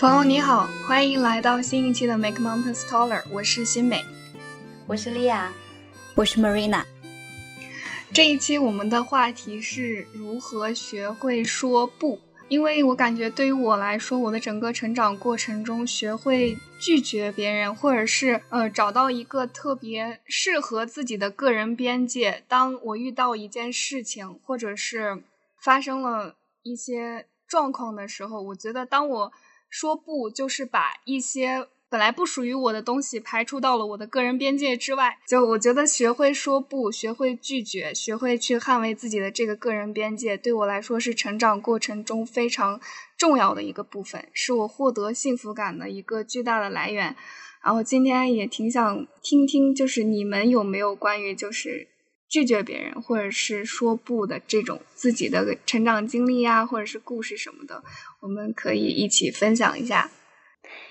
[0.00, 4.02] 朋友你好，欢迎来到新一期的 Make Mountains Taller，我是新美，
[4.86, 5.52] 我是莉亚，
[6.14, 6.84] 我是 Marina。
[8.10, 12.18] 这一期我们的话题是如何学会说不，
[12.48, 22.42] 因为我感觉对于我来说，我的整个成长过程中，学会拒绝别人，或者是呃找到一个特别适合自己的个人边界。
[22.48, 25.22] 当我遇到一件事情，或者是
[25.60, 29.32] 发生了一些状况的时候，我觉得当我
[29.70, 35.18] 说不就是把一些本来不属于我的东西排除到了我的个人边界之外。
[35.26, 42.80] 就我觉得学会说不，学会拒绝，学会去捍卫自己的这个个人边界，对我来说是成长过程中非常
[43.16, 47.16] 重要的一个部分，是我获得幸福感的一个巨大的来源。
[47.64, 51.88] 然后今天也挺想听听，就是你们有没有关于就是。
[52.30, 57.82] 拒绝别人，或者是说不的这种自己的成长经历呀，或者是故事什么的，
[58.20, 60.10] 我们可以一起分享一下。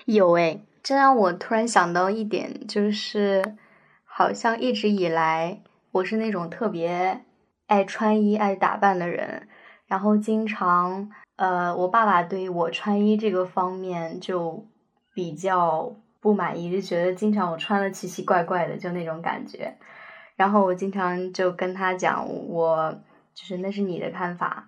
[0.04, 3.56] 有诶，这让我突然想到一点，就是
[4.04, 7.24] 好像一直以来我是那种特别
[7.66, 9.48] 爱穿衣、爱打扮的人，
[9.86, 14.66] 然后经常呃，我爸爸对我穿衣这个方面就
[15.14, 19.78] 比较不满意，就觉得经常我穿的奇奇怪怪的，就那种感觉。
[20.34, 23.02] 然后我经常就跟他讲，我
[23.34, 24.66] 就是那是你的看法，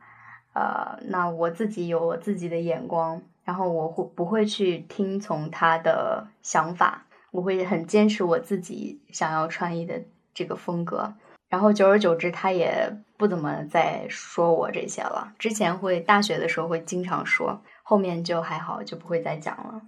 [0.52, 10.02] 呃，那我自己有我自己的眼光，然后我会不会去听从他的想法，我会很坚持我自己想要穿衣的
[10.34, 11.14] 这个风格。
[11.48, 15.32] 然后久而久之，他也不怎么再说我这些了。
[15.38, 19.82] 之前会大学的时候会经常说，后面就还好，就不会再讲了。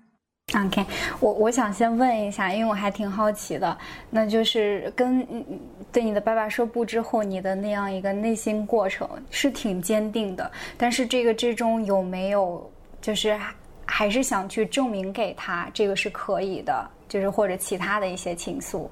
[0.54, 0.86] OK，
[1.18, 3.76] 我我想先问一下，因为我还挺好奇的，
[4.08, 5.26] 那就是跟
[5.92, 13.36] 对你的爸爸说不之后，你的那样一个内心过程是挺坚定的，但是这个之中有没有就是
[13.84, 18.88] 还是想去证明给他这个是可以的，就是或者其他的一些情愫？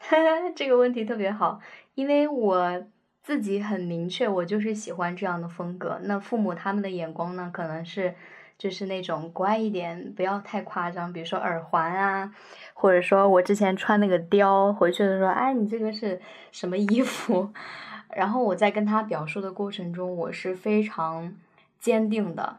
[0.56, 1.60] 这个问题特别好，
[1.94, 2.82] 因为我
[3.22, 6.00] 自己很明确，我就是喜欢这样的风格。
[6.04, 8.14] 那父母他们的眼光呢，可能是。
[8.58, 12.32] 就是那种乖一点，不要太夸张，比如说耳环啊，
[12.72, 16.20] 或者说我之前穿那个貂，回去的时候，哎，你这个是
[16.52, 17.52] 什么衣服？
[18.16, 21.34] 然后我在跟他表述的过程中，我是非常
[21.78, 22.56] 坚定的，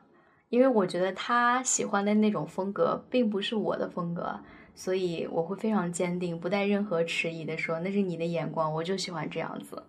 [0.50, 4.40] 因为我觉得他喜欢的那种风格并不是我的风格，
[4.76, 9.82] 所以我会非常坚定，不带任何迟疑的说，那是你的眼光，我就喜欢这样子，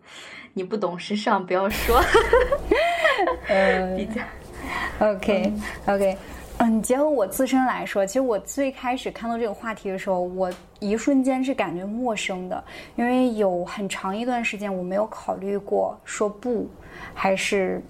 [0.54, 2.00] 你不懂时尚，不要说，
[3.94, 4.22] 比较。
[5.00, 6.16] OK，OK，
[6.58, 10.50] 嗯，结合我自身来说，其实我最开始看到这个话题的时候，我
[10.80, 12.64] 一瞬间是感觉陌生的，
[12.96, 16.68] 因为有很长一段时间我没有考虑过说不，
[17.14, 17.80] 还是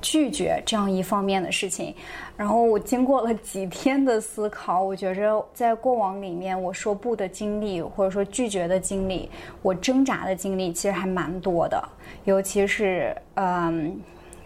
[0.00, 1.94] 拒绝这样一方面的事情。
[2.34, 9.28] 然后我经过了几天的思考，我觉着在过往里面我说不的经历，或者说拒绝的经历，
[9.60, 11.86] 我挣扎的经历其实还蛮多的，
[12.24, 14.00] 尤其是嗯，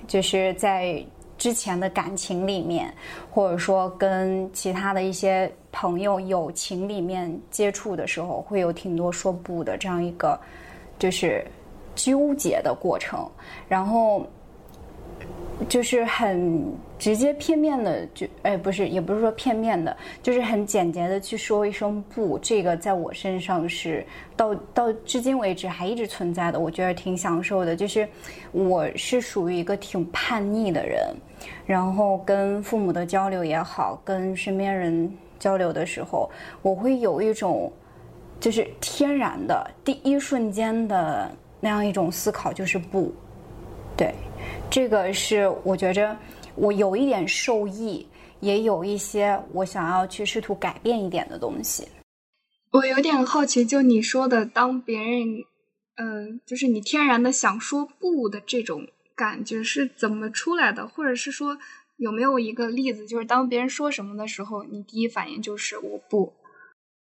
[0.08, 1.00] 就是在。
[1.42, 2.94] 之前的感情里面，
[3.28, 10.38] 或者说跟其他的一些朋友友情里面接触的时候，会有挺多说不的这样一个，
[11.00, 11.44] 就是
[11.96, 13.28] 纠结的过程，
[13.68, 14.24] 然后。
[15.68, 16.64] 就是很
[16.98, 22.38] 直接片面的，就哎，不是，也不是说片面的，就是很简洁的去说一声不。
[22.38, 24.04] 这个在我身上是
[24.36, 27.76] 到到至今为止还一直存在的，我觉得挺享受的。
[27.76, 28.08] 就是
[28.50, 31.14] 我是属于一个挺叛逆的人，
[31.64, 36.28] 然后跟父母的交流也好，跟身边人交流的时候，
[36.60, 37.72] 我会有一种
[38.40, 41.30] 就是天然的第一瞬间的
[41.60, 43.12] 那样一种思考，就是不
[43.96, 44.12] 对。
[44.70, 46.16] 这个是我觉着
[46.54, 48.06] 我有一点受益，
[48.40, 51.86] 也有一些我想要去试图改变一点的东西。
[52.70, 55.44] 我有点好奇，就你说的，当别人，
[55.96, 60.88] 嗯，就是你天然的想说不的这种感觉是怎么出来的？
[60.88, 61.58] 或者是说
[61.98, 66.32] 有没有一个例子，就是当别人说什么的时候，你第一反应就是我不。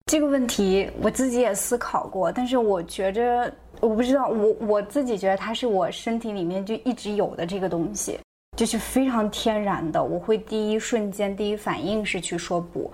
[0.06, 8.20] 这个问题我自己也思考过，但是我觉着我不知道，我我自己觉得它是我身体里面就一直有的这个东西，
[8.58, 10.04] 就是非常天然的。
[10.04, 12.92] 我会第一瞬间第一反应是去说不，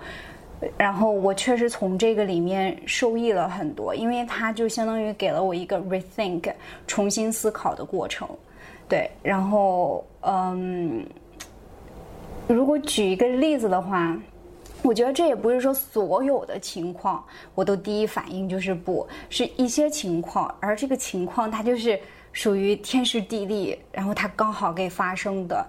[0.78, 6.50] 然后我确实从这个里面受益了很多，因为它就相当于给了我一个 rethink
[6.86, 8.26] 重新思考的过程。
[8.88, 11.04] 对，然后嗯，
[12.46, 14.16] 如果举一个例子的话。
[14.82, 17.22] 我觉得这也不是说所有的情况
[17.54, 22.00] 我都第一反应就是不是一些情况，而这个情况它就是
[22.32, 25.66] 属于天时地利，然后它刚好给发生的。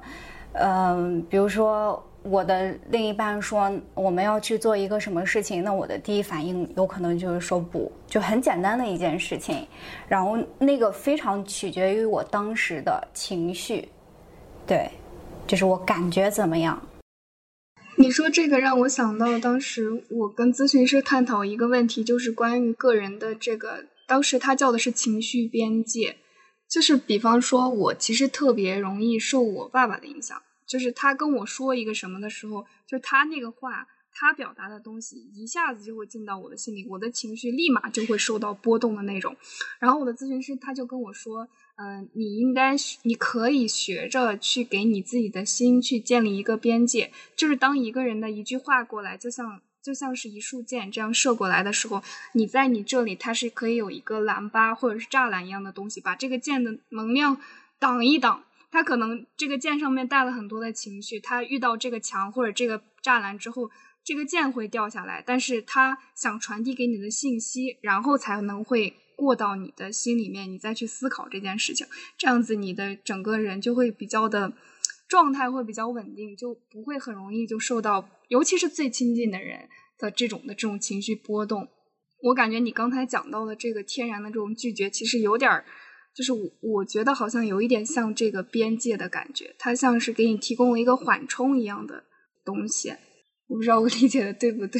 [0.53, 9.65] 嗯，比如说我的另一半说我们要去做一个什么事情，那我的第一反应有可能就是说不，就很简单的一件事情，
[10.07, 13.89] 然后那个非常取决于我当时的情绪，
[14.67, 14.89] 对，
[15.47, 16.81] 就是我感觉怎么样。
[18.01, 26.17] 你说这个让我想到当时我跟咨询师探讨一个问题，就是关于个人的这个，当时他叫的是情绪边界。
[26.67, 30.41] 就是比方说，我其实特别容易受我爸爸的影响。
[30.65, 39.35] 就是他跟我说一个什么的时候，就他那个话，他表达的东西一下子就会进到我的心里，我的情绪立马就会受到波动的那种。
[39.79, 41.47] 然后我的咨询师他就跟我说，
[41.81, 47.11] 嗯，你应该，你可以学着去给你自己的心去建立一个边界。
[47.35, 49.61] 就是当一个人的一句话过来，就像。
[49.83, 57.41] 就像是一束箭这样射过来的时候，你在你这里，它是可以有一个拦巴或者是栅栏一样的东西，把这个箭的能量
[57.79, 58.43] 挡一挡。
[58.69, 63.71] 它可能这个箭上面带了很多的情绪，它遇到这个墙或者这个栅栏之后，
[64.03, 65.23] 这个箭会掉下来。
[65.25, 71.85] 但是它想传递给你的信息，然后才能会过到你的心里面，你再去思考这件事情。
[72.17, 74.53] 这样子，你的整个人就会比较的。
[75.11, 79.67] 状态会比较稳定，就不会很容易就受到，尤其是最亲近的人
[79.99, 81.67] 的这种的这种情绪波动。
[82.23, 85.51] 我感觉你刚才讲到的这个天然的这种拒绝，其实有点，
[86.15, 92.05] 就是我我觉得好像有一点像这个边界的感觉，它像是给你提供了一个缓冲一样的
[92.45, 92.91] 东西。
[93.47, 94.79] 我不知道我理解的对不对。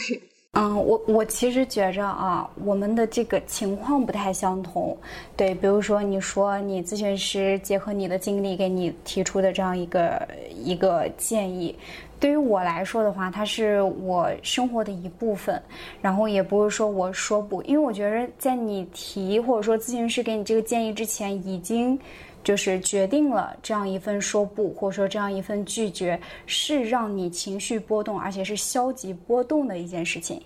[0.53, 4.97] 嗯，我我其实觉着啊，我们的这个情况不太相同。
[5.37, 11.73] 对，比如说你说你咨询师结合你的经历给你提出的这样一个一个建议，
[12.19, 15.61] 对于我来说的话，它是我生活的一部分。
[16.01, 21.97] 然后也不是说我说不，因为我觉得在你提或者说咨询师给你这个建议之前，已经。
[22.43, 30.41] 就是决定了这样一份说不，或者说这样一份拒绝，是让你情绪波动，而且是消极波动的一件事情。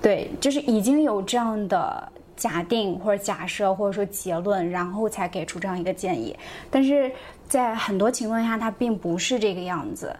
[0.00, 6.34] 对，就是已经有这样的假定或者假设，或者说结论，然后才给出这样一个建议。
[6.70, 7.12] 但是
[7.46, 10.16] 在很多情况下，它并不是这个样子。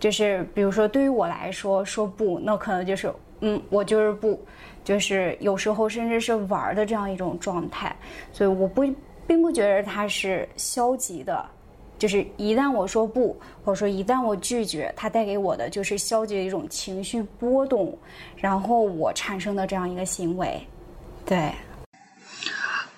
[0.00, 4.40] 就是比如说，对于我来说，说不，那可能就是嗯，我就是不，
[4.82, 7.94] 就是有时候甚至是玩的这样一种状态。
[8.32, 8.84] 所以我不。
[9.30, 11.48] 并不觉得它是消极的，
[11.96, 17.96] 就是一旦我说不，或者说一旦我拒绝，它带给我的就是消极的一种情绪波动，
[18.36, 20.60] 然后我产生的这样一个行为，
[21.24, 21.52] 对。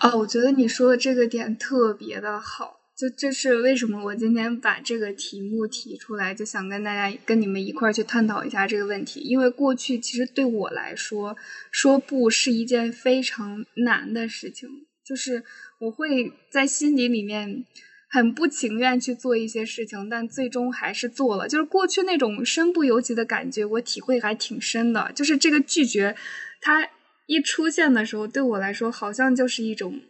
[0.01, 11.37] 哦，我觉得你说的这个点特别的好，就这是为什么我今天把这个题目提出来，就想跟大家跟你们一块儿去探讨一下这个问题，因为过去其实对我来说，
[11.71, 14.69] 说不是一件非常难的事情，
[15.05, 15.45] 就是。
[15.83, 17.65] 我会在心底里面
[18.09, 21.49] 很不情愿去做一些事情，但最终还是做了。
[21.49, 25.11] 就是过去那种身不由己的感觉，我体会还挺深的。
[25.13, 26.15] 就是这个拒绝，
[26.61, 26.89] 它
[27.27, 30.01] 一出现的时候，对我来说好像就是一种，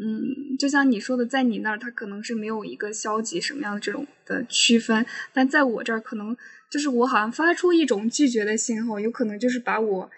[0.00, 6.36] 嗯，就像你说的，在你那儿它可能是没有一个消极什么样的这种的区分，但在我这儿可能
[6.72, 10.10] 就是我好像发出一种拒绝的信号，有可能就是把我，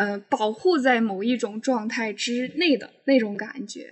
[0.00, 3.86] 呃，保护在某一种状态之内的那种感觉。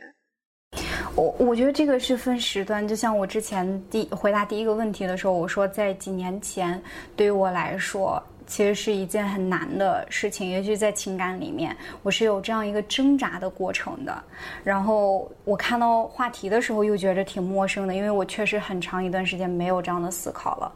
[1.15, 6.83] 我我觉得这个是分时段，就像我之前第回答第一个问题的时候，我说在几年前，
[7.15, 14.25] 对于我来说，其实是一件很难的事情，尤其在情感里面，我是有这样一个挣扎的过程的。
[14.65, 20.73] 然后我看到话题的时候，又觉得挺陌生的，因为我确实很长一段时间没有这样的思考了。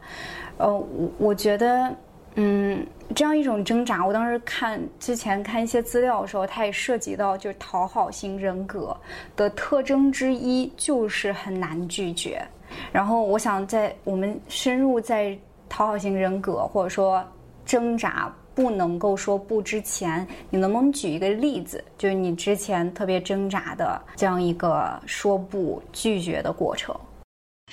[0.57, 1.91] 呃，我我觉得。
[2.35, 2.85] 嗯，
[3.15, 8.95] 这样一种挣扎，我当时看之前看一些资料的时候，它也涉及到就是讨好型人格
[9.35, 12.43] 的特征之一，就是很难拒绝。
[12.91, 15.37] 然后我想在我们深入在
[15.69, 17.23] 讨好型人格或者说
[17.65, 26.95] 挣扎不能够说不之前，你能不能举一个例子，就是你之前特别挣扎的这样一个说不拒绝的过程？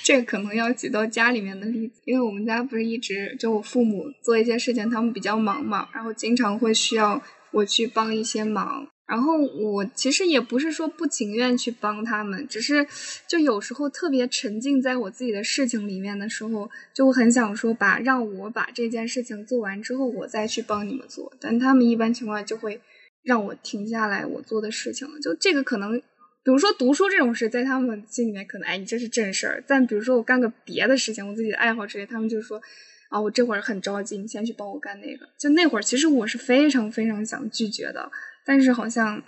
[0.03, 8.87] 这个可能要举到家里面的例子，因为我们家不是一直就我父母做一些事情，他们比较忙嘛，然后经常会需要我去帮一些忙。
[9.07, 12.87] 然后我其实也不是说不情愿去帮他们，只是
[13.27, 21.33] 就有时候特别沉浸在我自己的事情里面的时候，就很想说把让我把这件事情做完之后，我再去帮你们做。
[21.41, 22.79] 但他们一般情况下就会
[23.21, 26.01] 让我停下来我做的事情，就这个可能。
[26.43, 29.63] 比如说读书这种事，在他们心里面可能，哎，你这是正事儿。
[29.67, 32.61] 但比如说我干个别的事情，我自己的爱好之类，他们就说，
[33.09, 35.29] 啊，我这会儿很着急，你先去帮我干那个。
[35.37, 38.11] 就那会儿，其实我是非常非常想拒绝的，
[38.45, 39.21] 但是好像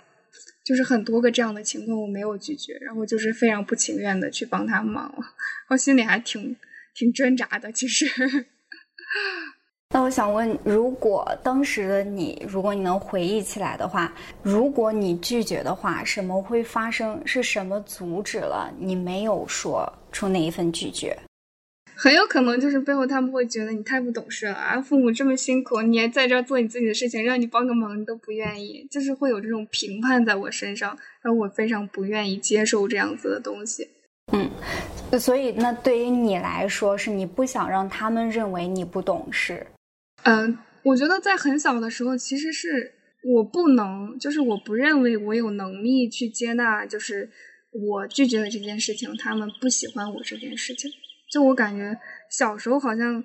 [0.64, 5.14] 就是很多个这样的情况，我没有拒绝，然后就是非常不情愿的去帮他忙，
[5.70, 6.56] 我心里还挺
[6.94, 8.06] 挺挣扎的，其实。
[9.94, 17.22] 那我想问，如果当时的你，如果你能回忆起来的话，如果你拒绝的话，什么会发生？
[17.24, 21.16] 是什么阻止了你没有说出那一份拒绝？
[21.94, 24.80] 很有可能就是背后他们会觉得你太不懂事了啊！
[24.80, 33.88] 父母这么辛苦，你还在这儿做你自己的事情，让你帮个忙你都不愿意，就是会有这种评判在我身上，让我非常不愿意接受这样子的东西。
[34.32, 34.50] 嗯，
[35.20, 39.64] 所以那对于你来说，是你不想让他们认为你不懂事。
[40.24, 47.30] 嗯，我觉得在很小的时候，其实是我不能，就是我不认为我有能力去接纳，就是
[47.72, 50.90] 我拒绝了这件事情，他们不喜欢我这件事情。
[51.30, 51.98] 就我感觉
[52.30, 53.22] 小时候好像，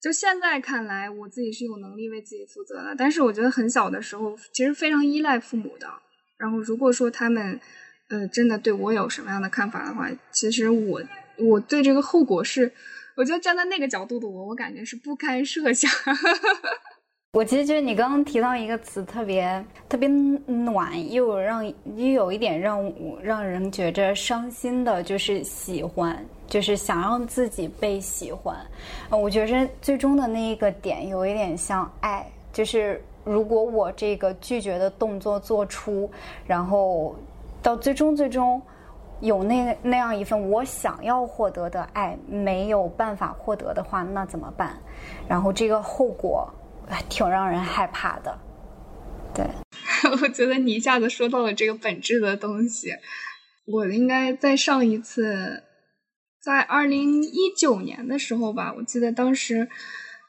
[0.00, 2.94] 就现在看来，我自己是有能力为自己负责的。
[2.96, 5.88] 但是我觉得很小的时候，其实非常依赖父母的。
[6.38, 7.58] 然后如果说他们，
[8.10, 11.02] 呃，真的对我有什么样的看法的话，其实我
[11.36, 12.72] 我对这个后果是。
[13.18, 15.90] 我觉得站在那个角度的我，我感觉是不堪设想。
[17.34, 28.56] 我其实觉得你刚刚提到一个词，特别特别暖，又让又有一点让让人觉着伤心的，就是喜欢，就是想让自己被喜欢。
[29.10, 36.08] 我觉着最终的那一个点有一点像爱，就是如果我这个拒绝的动作做出，
[36.46, 37.16] 然后
[37.60, 38.62] 到最终最终。
[39.20, 44.80] 有那那样一份我想要获得的爱没有办法获得的话，那怎么办？
[45.28, 46.48] 然后这个后果
[47.08, 48.38] 挺让人害怕的。
[49.34, 49.44] 对，
[50.22, 52.92] 我觉得你一下子说到了这个本质的东西。
[53.66, 55.64] 我应该在上一次，
[56.40, 59.68] 在二零一九年的时候吧，我记得当时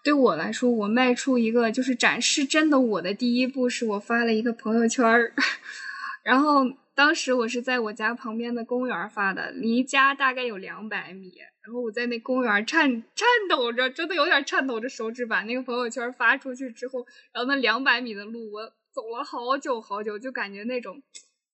[0.04, 5.34] 对我来说，我迈出一个就是展示真的我的第一步，是我发了一个朋友圈儿，
[6.26, 6.64] 然后。
[7.00, 11.32] 当时我是在我家旁边的公园发的，离家大概有两百米。
[11.64, 21.02] 然后我在那公园颤颤抖着，真的有点颤抖着手指把那个朋友圈发出去之后，然后那两百米的路我走了好久好久，就感觉那种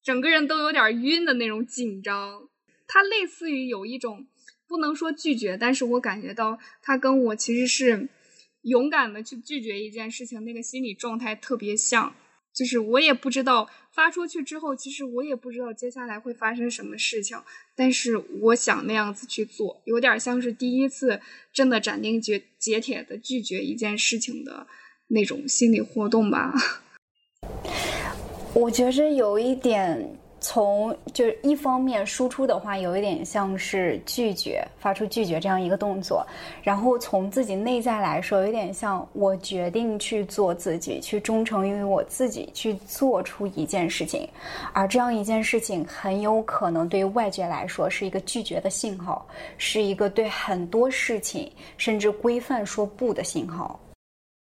[0.02, 2.50] 整个人都有点晕的那种紧张。
[2.88, 4.26] 它类似于有一种
[4.68, 8.10] 不能说拒绝，但是我感觉到它跟我其实是
[8.64, 12.16] 勇敢的去拒绝一件事情，那个心理状态特别像。
[12.56, 17.38] 就是我也不知道发出去之后，其实我也不知道接下来会发生什么事情。
[17.76, 21.20] 但是我想那样子去做，有点像是第一次
[21.52, 24.66] 真的斩钉截截铁的拒绝一件事情的
[25.10, 26.54] 那种心理活动吧。
[28.56, 30.18] 我觉着有一点。
[30.48, 36.24] 从就是一方面输出的话，有一点像是拒绝，发出拒绝这样一个动作；
[36.62, 44.30] 然后从自己内在来说，有点像我决定去做自己，去忠诚于我自己，去做出一件事情。
[44.72, 53.80] 而这样一件事情，很有可能对于外界来说是一个拒绝的信号，是一个对很多事情甚至规范说不的信号。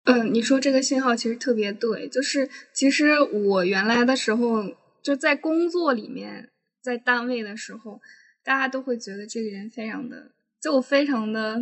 [0.05, 4.63] 嗯，你说这个信号其实特别对，就是其实我原来的时候。
[5.01, 6.49] 就在工作里面，
[6.81, 8.01] 在单位的时候，
[8.43, 10.31] 大家都会觉得这个人非常的，
[10.61, 11.61] 就非常的，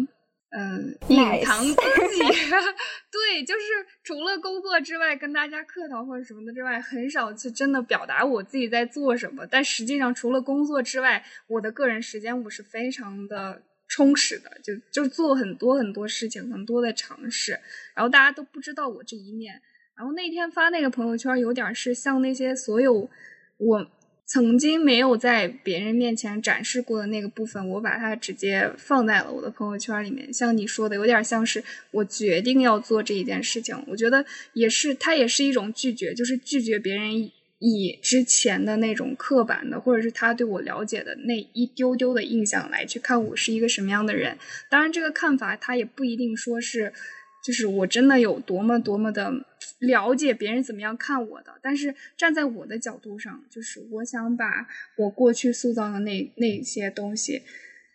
[0.51, 2.19] 嗯，隐藏自己。
[3.11, 3.61] 对，就是
[4.03, 9.45] 除了工作之外，跟大家客套或者什么的之外，很少去真的表达我自己在做什么。
[9.45, 17.59] 但实际上，除了工作之外，我的个人时间我是非常的充实的，就就做很多很多事情，很多的尝试。
[17.95, 19.61] 然后大家都不知道我这一面。
[19.99, 23.09] 然后那天发那个朋友圈，有点是像那些所有。
[23.57, 23.85] 我
[24.25, 30.33] 曾经没有在别人面前展示过的那个部分，我把它直接放在了我的朋友圈里面。
[30.33, 33.75] 像你说的，有点像是我决定要做这一件事情。
[33.87, 37.29] 我觉得也是，它也是一种拒绝，就是拒绝别人
[37.59, 44.37] 以之前的那种刻板的，或者是他对我了解的那一丢丢的印象来去看我是一个什么样的人。
[44.69, 46.93] 当然，这个看法他也不一定说是。
[47.43, 49.31] 就是我真的有多么多么的
[49.79, 54.67] 了解别人怎么样看我的，但是站在我的角度上，就是我想把
[54.97, 57.43] 我过去塑造的那那些东西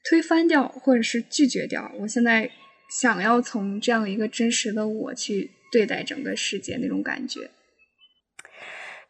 [0.03, 1.93] 推翻掉，或者是拒绝掉。
[2.01, 2.51] 我现在
[2.89, 7.51] 想要从这样一个真实的我去对待整个世界那种感觉。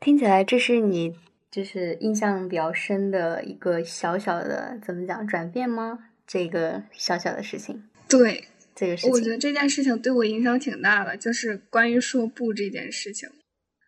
[0.00, 1.17] 听起来这是你
[1.50, 6.09] 就是印象比较深的一个小小的怎么讲转变吗？
[6.26, 7.85] 这个小小的事情。
[8.09, 8.45] 对。
[8.75, 13.28] 这个事情，我觉得这件事情对我影响挺大的，就是关于说不这件事情。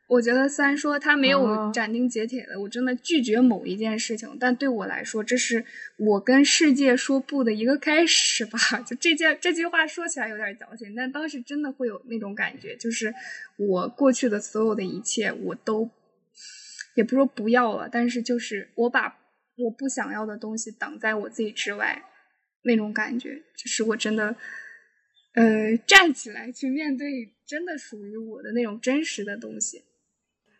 [0.08, 5.64] 我觉得虽然说他没有斩钉截铁的，我真的拒绝某一件事情，但对我来说，这是
[5.98, 8.56] 我跟世界说不的一个开始吧。
[8.86, 13.12] 就这件这句话说起来有点矫情，但当时真的会有那种感觉，就是
[13.56, 15.90] 我过去的所有的一切，我都
[16.94, 19.18] 也不说不要了，但是就是我把
[19.56, 22.04] 我不想要的东西挡在我自己之外，
[22.62, 24.36] 那种感觉，就是我真的。
[25.36, 29.84] 呃，站起来去面对真的属于我的那种真实的东西。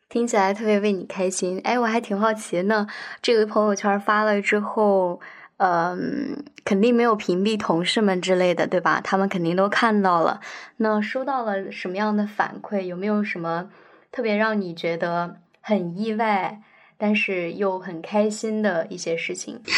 [0.09, 1.59] 听起来特别为你开心。
[1.65, 2.87] 哎，我还挺好奇呢，
[3.21, 5.19] 这个朋友圈发了之后，
[5.57, 9.01] 嗯，肯定没有屏蔽同事们之类的，对吧？
[9.03, 10.41] 他们肯定都看到了。
[10.77, 12.83] 那收到了什么样的反馈？
[12.83, 13.71] 有没有什么
[14.13, 16.61] 特别让你觉得很意外，
[16.99, 19.61] 但是又很开心的一些事情？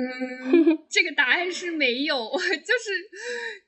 [0.00, 2.30] 嗯，这个答案是没有。
[2.38, 3.10] 就是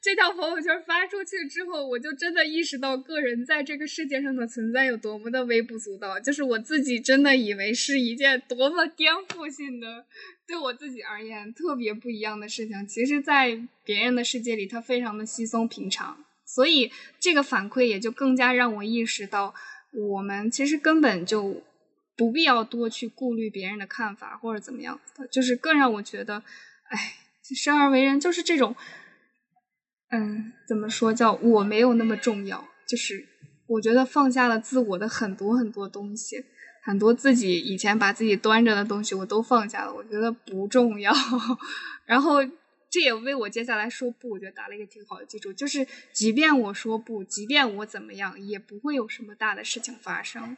[0.00, 6.20] 这条朋友圈发出去之后，我就真的意识到个人在这个世界上的存在有多么的微不足道。
[6.20, 10.06] 就是我自己真的以为是一件多么颠覆性的，
[10.46, 12.86] 对我自己而言特别不一样的事情。
[12.86, 16.24] 其实，在别人的世界里，它非常的稀松平常。
[16.46, 19.52] 所以，这个反馈也就更加让我意识到，
[19.92, 21.64] 我们其实根本就。
[22.20, 26.42] 不必要多去顾虑别人的看法或者怎么样子的，就是更让我觉得，
[26.90, 27.14] 哎，
[27.56, 28.76] 生而为人就是这种，
[30.10, 32.68] 嗯，怎么说叫我没有那么重要？
[32.86, 33.26] 就是
[33.66, 36.44] 我觉得放下了自我的很多很多东西，
[36.82, 41.10] 很多自己以前把自己端着的东西我都放下了，我觉得不重要。
[42.04, 42.44] 然后
[42.90, 50.54] 这也为我接下来说不，我觉得打了一个挺好的基础，就是即便我说不，即便我怎么样，也不会有什么大的事情发生。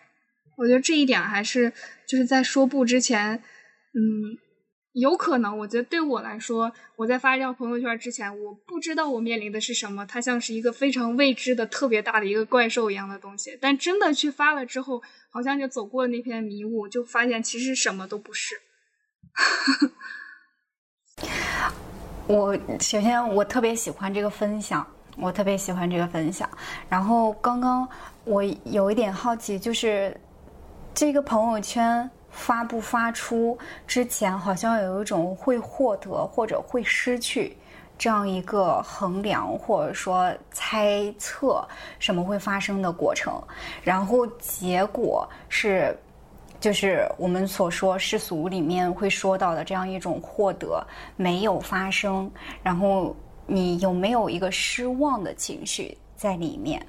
[0.63, 1.73] 我觉得这一点还是
[2.07, 3.43] 就是在说不之前，
[3.95, 4.39] 嗯，
[4.93, 5.59] 有可能。
[5.59, 13.59] 我觉得对我来说，我在发这条朋友圈之前，我不知道我面临的是什么，它像是一个非常未知的、特别大的一个怪兽一样的东西。
[13.61, 15.03] 但真的去发了之后，
[15.33, 18.55] 好像就走过了那片迷雾，就发现其实什么都不是。
[22.29, 26.49] 我首先我特别喜欢这个分享，我特别喜欢这个分享。
[26.89, 27.89] 然后刚刚
[28.25, 30.17] 我有一点好奇，就是。
[30.95, 37.57] 这个朋友圈发不发出之前，好像有一种会获得或者会失去
[37.97, 41.67] 这样一个衡量，或者说猜测
[41.99, 43.43] 什么会发生的过程。
[43.83, 45.97] 然后结果是，
[46.61, 52.31] 就是我们所说世俗里面会说到的这样一种获得没有发生。
[52.63, 56.87] 然后你有没有一个失望的情绪在里面？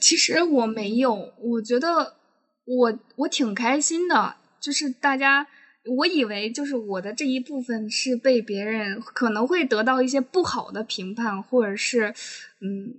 [0.00, 2.16] 其实我没有，我觉得。
[2.64, 5.48] 我我挺开心的，就是大家，
[5.96, 12.14] 我以为就是我的这一部分是被别人可能会得到一些不好的评判，或者是，
[12.60, 12.94] 嗯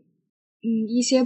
[0.62, 1.26] 嗯一些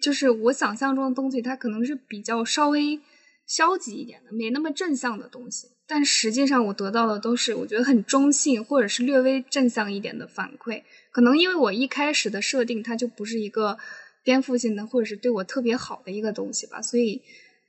[0.00, 2.98] 就是我想象中的东西，它可能是比较稍微
[3.46, 5.68] 消极一点的，没那么正向的东西。
[5.86, 10.82] 但实际上我得到的都是我觉得很中性，或者是略微正向一点的反馈。
[11.12, 13.76] 可能因为我一开始的设定，它就不是一个
[14.24, 17.20] 颠覆性的，或者是对我特别好的一个东西吧，所以。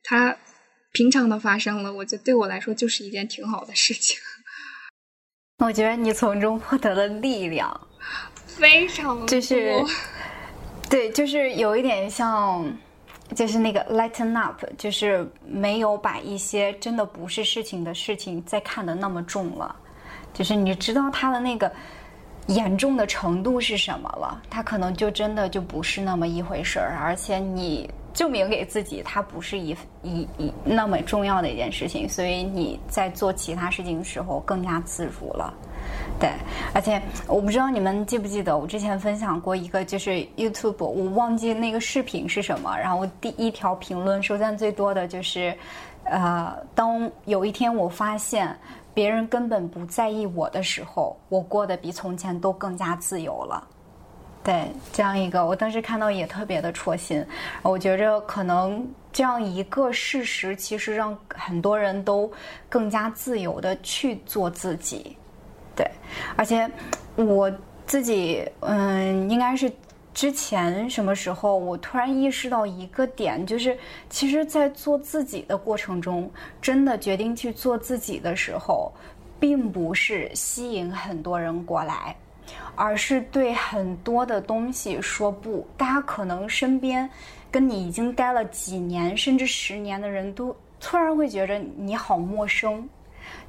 [0.08, 0.38] 它
[0.92, 4.18] 平常的发生了，我觉得对我来说就是一件挺好的事情。
[5.60, 7.88] 我觉得你从中获得了力量，
[8.46, 9.74] 非常就是，
[10.90, 12.66] 对，就是有一点像，
[13.36, 19.76] 就是那个 lighten up，就是没有把一些真的不是事情的事情再看得那么重了，
[20.34, 21.72] 就是你知道它的那个
[22.48, 27.90] 严重的程度是什么了，它可能就真的就不是那么一回事儿，而且你。
[28.16, 35.54] 证明给自己，它不是一一一那么重要的一件事情，所以你在做其他事情的时候更加自如了。
[36.18, 36.32] 对，
[36.74, 42.76] 而且我不知道你们记不记得，我之前分享过一个，就是 YouTube，我忘记那个视频是什么。
[42.78, 45.54] 然后第一条评论收赞最多的就是，
[46.06, 48.58] 呃，当有一天我发现
[48.94, 53.68] 别人根本不在意我的时候，我过得比从前都更加自由了。
[54.46, 57.26] 对，这样一个，我当时看到也特别的戳心。
[57.64, 62.32] 我觉着可能这样一个事实，其实让很多人都
[62.70, 65.18] 更加自由的去做自己。
[65.76, 65.90] 对，
[66.36, 66.70] 而且
[67.16, 67.52] 我
[67.88, 69.72] 自己，嗯，应该是
[70.14, 73.76] 之前什么时候，我突然意识到一个点，就是
[74.12, 76.32] 其实，在做自己的过程中，
[76.62, 78.94] 真的决定去做自己的时候，
[79.40, 82.16] 并不是吸引很多人过来。
[82.76, 85.68] 而是对很多的东西说不。
[85.78, 87.10] 大家可能身边
[87.52, 92.88] 跟你已经待了几年甚至十年的人都突然会觉着你好陌生，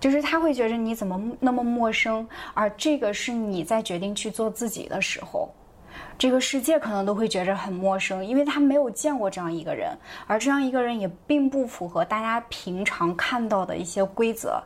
[0.00, 2.26] 就是他会觉着你怎么那么陌生。
[2.54, 5.50] 而这个是你在决定去做自己的时候，
[6.16, 14.62] 这个世界可能都会觉着很陌生，因为他没有见过这样一个人，而这样一个人也并不符合大家平常看到的一些规则。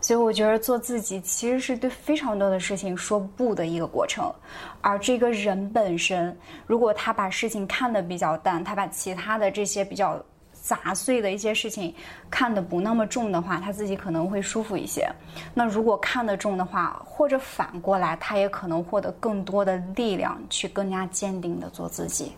[0.00, 4.32] 所以我觉得做自己其实是对非常多的事情说不的一个过程，
[4.80, 6.36] 而这个人本身，
[6.66, 11.94] 如果他把事情看得比较淡，他把其他的这些比较杂碎的一些事情
[12.30, 15.10] 看得不那么重的话，他自己可能会舒服一些。
[15.54, 22.32] 那如果看得重的话，或者反过来，他也可能获得更多的力量，去更加坚定的做自己。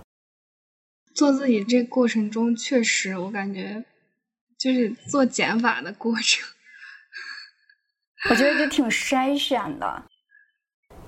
[1.14, 3.84] 做自己这过程中，确实我感觉
[4.58, 6.48] 就是做减法的过程。
[8.30, 10.02] 我觉得就挺筛选的，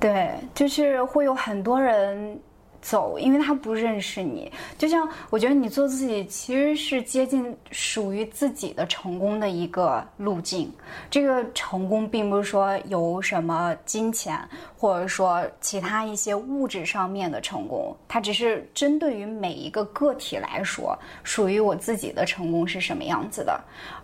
[0.00, 2.40] 对，就是会有很多人。
[2.84, 4.52] 走，因为他不认识你。
[4.76, 10.70] 就像我觉得你做自己，其实是接近属于自己的成功的一个路径。
[11.10, 14.38] 这个成功并不是说有什么金钱，
[14.76, 23.58] 或者说其他一些物质上面的成功，它只是针对于每一个个体来说，属于我自己的成功是什么样子的。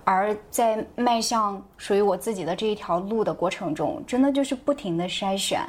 [0.05, 5.61] 而在迈向属于我自己的这一条路的过程中，真的就是不停的筛选，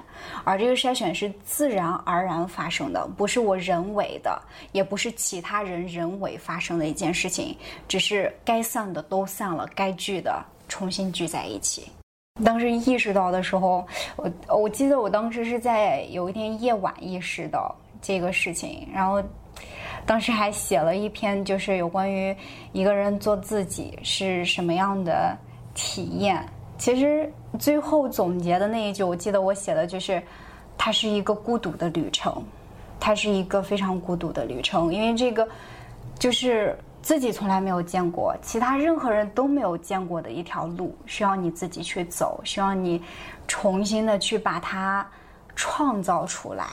[0.45, 7.55] 而这个筛选是自然而然发生的，不是我人为的，也不是其他人人为发生的一件事情，
[7.87, 11.91] 只是该散的都散了，该聚的重新聚在一起。
[12.43, 13.85] 当时意识到的时候，
[14.15, 19.21] 我我记得我当时是在有一天夜晚意识到这个事情，然后。
[20.03, 22.35] 当时还写了一篇，就是有关于
[22.71, 25.37] 一个人做自己是什么样的
[25.75, 26.43] 体验。
[26.75, 30.19] 其实最后总结的那一句，我记得我写的就是，
[30.75, 32.43] 它是一个孤独的旅程，
[33.01, 35.45] 它是一个非常孤独的旅程，因为这个
[36.17, 43.01] 就是自己从来没有见过，其他任何人都没有见过的一条路，需要你自己去走，需要你
[43.45, 45.05] 重新的去把它
[45.55, 46.65] 创造出来。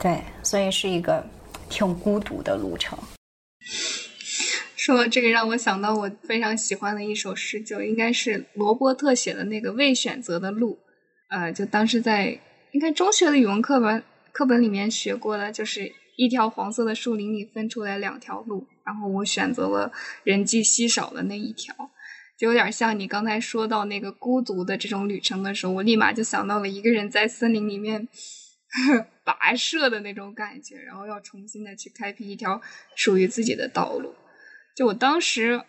[0.00, 1.24] 对，所以是一个。
[1.68, 2.96] 挺孤独的路程。
[4.76, 10.74] 说到这个，让我想到我非常喜欢的一首诗，就应该是罗伯特写的那个《未选择的路》。
[11.28, 12.38] 呃，就当时在
[12.70, 14.00] 应该中学的语文课本
[14.36, 19.90] 课本里面学过的，就是一条黄色的树林里分出来两条路，然后我选择了
[20.24, 21.74] 人迹稀少的那一条，
[22.38, 28.08] 就有点像你刚才说到那个孤独的这种旅程的时候，我立马就想到了一个人在森林里面。
[29.24, 32.60] 跋涉的那种感觉，然后要重新的去开辟一条
[32.94, 34.12] 属于自己的道路。
[34.76, 35.62] 就我当时，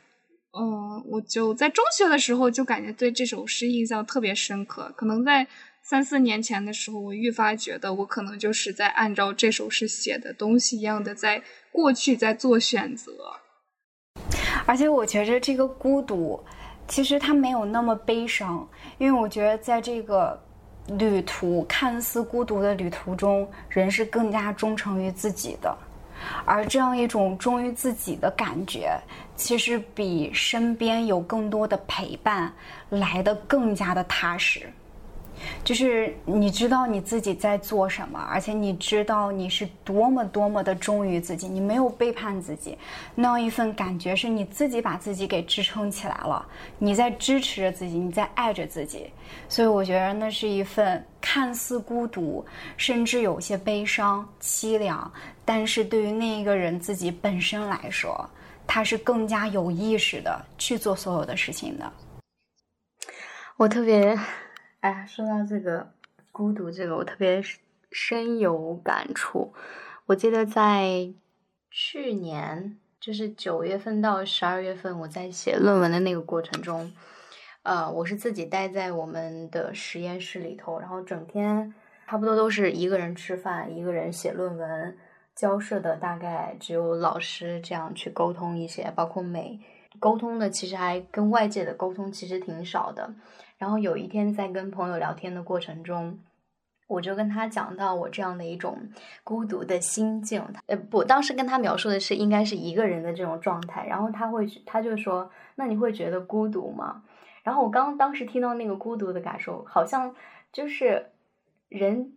[0.51, 4.91] 嗯，我就在中学的时候就感觉对这首诗印象特别深刻。
[4.97, 5.47] 可能在
[5.89, 13.13] 三四年前的时候，我愈发觉得我可能就是在按照这首诗写的东西一样的，在过去在做选择。
[14.65, 16.43] 而且我觉着这个孤独，
[16.89, 20.37] 其实它没有那么悲伤，因为我觉得在这个。
[20.97, 25.77] 旅途看似孤独的旅途中，人是更加忠诚于自己的，
[26.45, 28.97] 而这样一种忠于自己的感觉，
[29.35, 32.53] 其实比身边有更多的陪伴
[32.87, 34.71] 来的更加的踏实。
[35.63, 42.77] 就是你知道你自己在做什么，而且你知道你是多么多么的忠于自己，你没有背叛自己，
[43.15, 46.45] 那样一份感觉是你自己把自己给支撑起来了，
[46.77, 49.09] 你在支持着自己，你在爱着自己，
[49.49, 52.45] 所以我觉得那是一份看似孤独，
[52.77, 55.11] 甚至有些悲伤、凄凉，
[55.43, 58.29] 但是对于那一个人自己本身来说，
[58.65, 61.91] 他是更加有意识的去做所有的事情的。
[63.57, 64.17] 我特别。
[64.81, 65.91] 哎，说到这个
[66.31, 67.41] 孤独，这个我特别
[67.91, 69.53] 深有感触。
[70.05, 71.11] 我记得在
[71.71, 76.93] 去年，就是九月份到十二月份，我在写论文的那个过程中，
[77.63, 81.73] 呃，我是自己待在我们的实验室里头，然后整天
[82.07, 84.97] 差不多都是一个人吃饭，一个人写论文，
[85.35, 89.59] 交涉的大概只有老师这样去沟通一些，包括美
[89.99, 93.11] 沟通的，其实还跟外界的沟通其实挺少的。
[93.57, 96.19] 然后有一天在跟朋友聊天的过程中，
[96.87, 98.89] 我就跟他讲到我这样的一种
[99.23, 100.43] 孤独的心境。
[100.67, 103.85] 呃，不，当时跟他描述的是应该是一个人的这种状态。
[103.87, 107.03] 然后他会，他就说：“那你会觉得孤独吗？”
[107.43, 110.13] 然后我刚当时听到那个孤独的感受，好像
[110.53, 111.07] 就是
[111.69, 112.13] 人，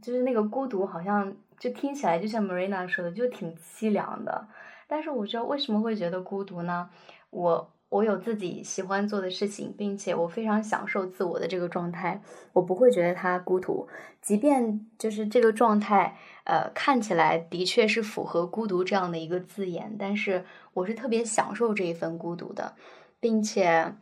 [0.00, 4.46] 就是那个孤独，好像就听起来就像 Marina 说的，就挺凄凉的。
[4.86, 6.88] 但是我知道为什么会觉得孤独呢？
[7.30, 7.72] 我。
[7.90, 12.20] 我有自己喜欢做的事情，并且我非常享受自我的这个状态，
[12.52, 13.88] 我不会觉得它孤独。
[14.20, 22.74] 即便就是这个状态，呃，看起来的确是符合“孤独”这样的一个字眼，但是我是特别享受这一份孤独的，
[23.20, 23.94] 并且，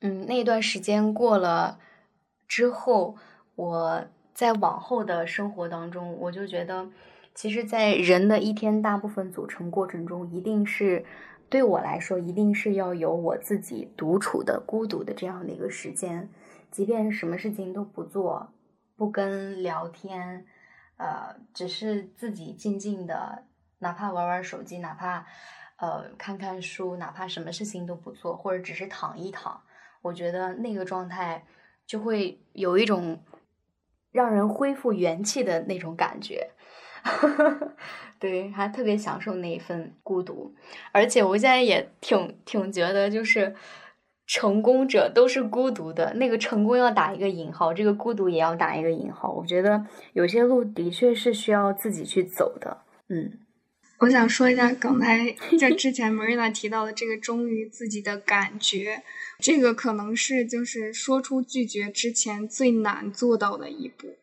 [0.00, 1.78] 嗯，那段时间过了
[2.48, 3.16] 之后，
[3.54, 6.88] 我在往后的生活当中，我就觉得，
[7.32, 11.04] 其实，在人的一天大部分组成过程中，一定是。
[11.54, 16.28] 对我来说，一定是要有我自己独处的、孤独的这样的一个时间，
[16.68, 18.52] 即便什么事情都不做，
[18.96, 20.44] 不跟聊天，
[20.96, 23.44] 呃，只是自己静静的，
[23.78, 25.24] 哪怕玩玩手机，哪怕，
[25.76, 29.62] 呃，看看书，哪怕什么事情都不做，或者只是躺一躺，
[30.02, 31.46] 我觉得那个状态
[31.86, 33.22] 就会有一种
[34.10, 36.50] 让人恢复元气的那种感觉。
[38.18, 40.54] 对，还特别享受那一份孤独，
[40.92, 43.54] 而且我现在也挺挺觉得，就是
[44.26, 46.14] 成功者都是孤独的。
[46.14, 49.30] 那个成功要打一个引号，这个孤独也要打一个引号。
[49.30, 52.78] 我觉得有些路的确是需要自己去走的。
[53.08, 53.38] 嗯，
[53.98, 59.02] 我想说一下刚才 就之前 Marina 提到的这个忠于自己的感觉，
[59.38, 64.14] 这个可能是就是说出拒绝之前最难做到的一步。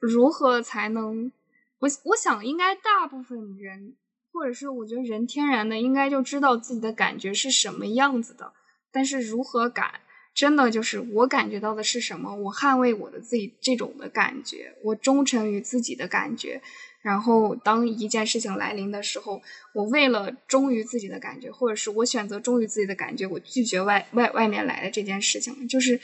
[0.00, 1.30] 如何才能？
[1.78, 3.96] 我我想应该大部分人，
[4.32, 8.52] 或者是我觉得人天然的应该就知道自己的感觉是什么样子的，
[8.90, 10.00] 但是如何感，
[10.34, 16.62] 真的就是我感觉到的是什么，我捍卫我的自己这种的感觉，我忠诚于自己的感觉，
[17.02, 19.42] 然后当一件事情来临的时候，
[19.74, 26.00] 我为了忠于自己的感觉，或者是我选择忠于自己的感觉，我拒绝外外外面来的这件事情，就是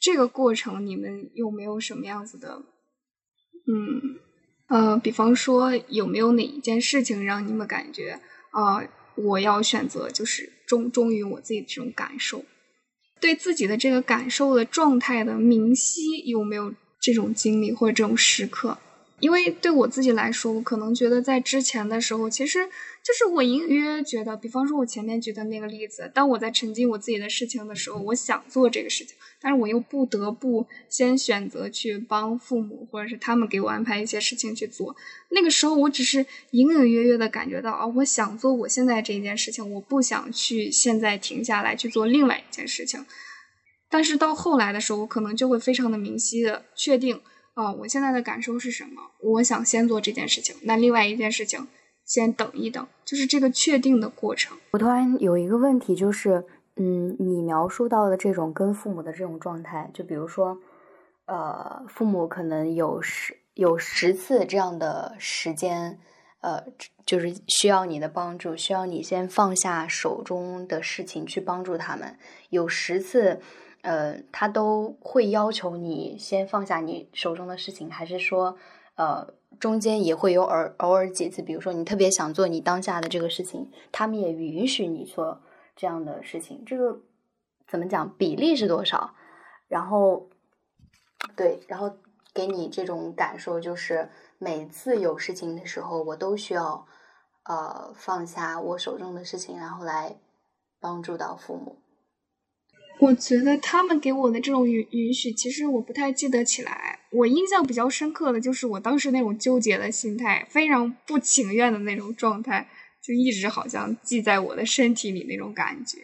[0.00, 2.62] 这个过程，你们有没有什么样子的，
[3.66, 4.20] 嗯？
[4.72, 8.18] 呃，比方说有没有哪一件事情让你们感觉
[8.52, 8.82] 啊，
[9.16, 12.42] 我要选择就是忠忠于我自己的这种感受，
[13.20, 18.78] 对自己的这个感受的状态的明晰，有没有这种经历或者这种时刻？
[19.22, 22.66] 因为对我自己来说，我可能觉得在之前的时候，其实
[23.04, 34.96] 就是我隐隐约约觉得，比方说我前面举的那个例子，当我在沉浸我自己的事情的时候，我想做这个事情，但是我又不得不先选择去帮父母，或者是他们给我安排一些事情去做。
[35.30, 43.06] 那个时候，我只是隐隐约约的感觉到，啊，我想做我现在这一件事情，我不想去现在停下来去做另外一件事情。
[43.88, 47.20] 但是到后来的时候，我可能就会非常的明晰的确定。
[47.54, 49.10] 哦，我现在的感受是什么？
[49.20, 51.68] 我想先做这件事情，那另外一件事情
[52.06, 54.56] 先等一等，就是这个确定的过程。
[54.70, 56.44] 我突然有一个问题，就是，
[56.76, 60.58] 嗯，你描述到的这种跟父母的这种状态，就比如说，
[61.26, 65.98] 呃，父母可能有十有十次这样的时间，
[66.40, 66.64] 呃，
[67.04, 72.16] 就是需要你的帮助，需要你先放下手中的事情去帮助他们，
[72.48, 73.40] 有十次。
[73.82, 78.56] 呃，他都会要求你先放下你手中的事情，还是说，
[78.94, 85.40] 呃，中间也会有偶偶尔几次，比如说你特别想做你当下的这个事情，他们也允许你做
[85.74, 87.00] 这样的事情，这个
[87.66, 89.14] 怎么讲比例是多少？
[89.66, 90.28] 然后，
[91.34, 91.92] 对，然后
[92.32, 96.86] 给你这种感受就是，每次有事情的时候，我都需要
[97.44, 100.16] 呃放下我手中的事情，然后来
[100.78, 101.81] 帮助到父母。
[103.02, 107.00] 我觉得他们给我的这种允允许，其实我不太记得起来。
[107.10, 112.68] 我印象比较深刻的就是我当时那种纠结的心态，非常不情愿的那种状态，
[113.04, 115.98] 就一直好像记在我的身体里那种感觉。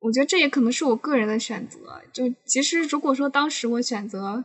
[0.00, 2.02] 我觉得这也可能是我个人的选择。
[2.12, 4.44] 就其实如果说当时我选择，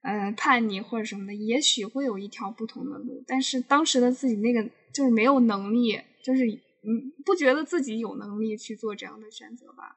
[0.00, 3.22] 呃，叛逆或者什么的，也许会有一条不同的路。
[3.26, 9.96] 但是当时的自己那个就是没有能力，就是嗯，不觉得自己有能力去做这样的选择吧。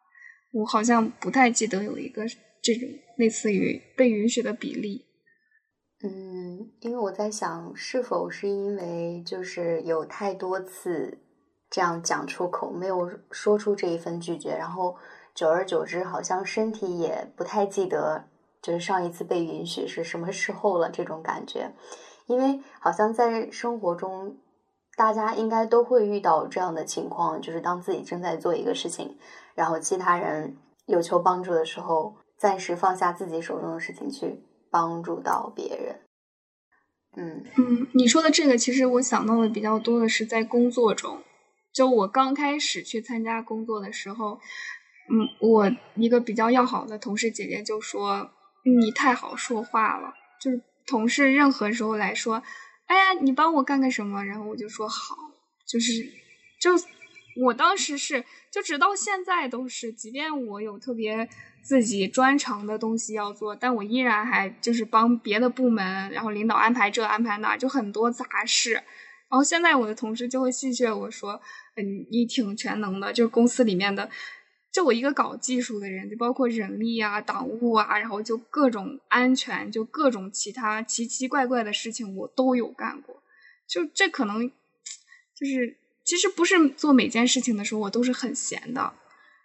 [0.56, 2.24] 我好像不太记得有一个
[2.62, 2.88] 这种
[3.18, 5.06] 类似于被允许的比例。
[6.02, 11.18] 嗯，因为我在想，是否是因为就是有太多次
[11.70, 14.96] 这样讲出口，没有说出这一份拒绝，然后
[15.34, 18.30] 久而久之，好像身体也不太记得，
[18.62, 21.74] 就是上一次被允许是什么时候了这种感觉。
[22.28, 24.38] 因为好像在生活中，
[24.98, 29.18] 大家应该都会遇到这样的情况，就是当自己正在做一个事情。
[29.54, 36.00] 然后其他人有求帮助的时候，暂时放下自己手中的事情去帮助到别人。
[37.18, 41.24] 嗯嗯，你说的这个，其实我想到的比较多的是在工作中。
[41.74, 44.40] 就我刚开始去参加工作的时候，
[45.10, 48.32] 嗯，我一个比较要好的同事姐姐就说
[48.80, 52.44] ：“你太好说话了。”就是同事任何时候来说
[52.86, 55.16] ：“哎呀，你帮我干个什么？”然后我就说：“好。”
[55.68, 55.92] 就是
[56.60, 56.72] 就。
[57.38, 61.28] 我当时是，就直到现在都是，即便我有特别
[61.62, 68.72] 自己专长的东西要做，但我依然还就是帮别的部门，然后领导安排这安排那，就很多杂事。
[68.72, 71.42] 然后现在我的同事就会戏谑我说
[71.76, 74.10] ：“嗯，你挺全能的，就公司里面的，
[74.76, 83.24] 就我一个搞技术的人，就包括人力啊、党务啊，然后就各种安全，就各种其他奇奇怪怪的事情我都有干过。
[83.66, 84.52] 就这可能
[85.34, 88.94] 就是。”其实不是做每件事情的时候，我都是很闲的，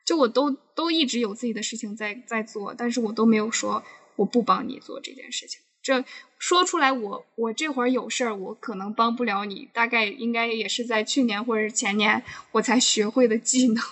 [0.05, 3.83] 就我都都一直有自己的事情在在做，但是我都没有说
[4.17, 5.59] 我不帮你做这件事情。
[5.83, 6.05] 这
[6.39, 9.71] 说出来，我我这会儿有事儿，我可能帮不了你。
[9.73, 13.83] 大概应该也是在去年或者是前年，我才学会的技能，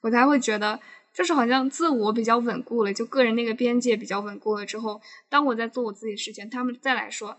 [0.00, 0.78] 我才会觉得，
[1.12, 7.36] 就是好像自我比较稳固了，就个人那个边界比较稳固了之后，当我在做我自己的事情，他们再来说，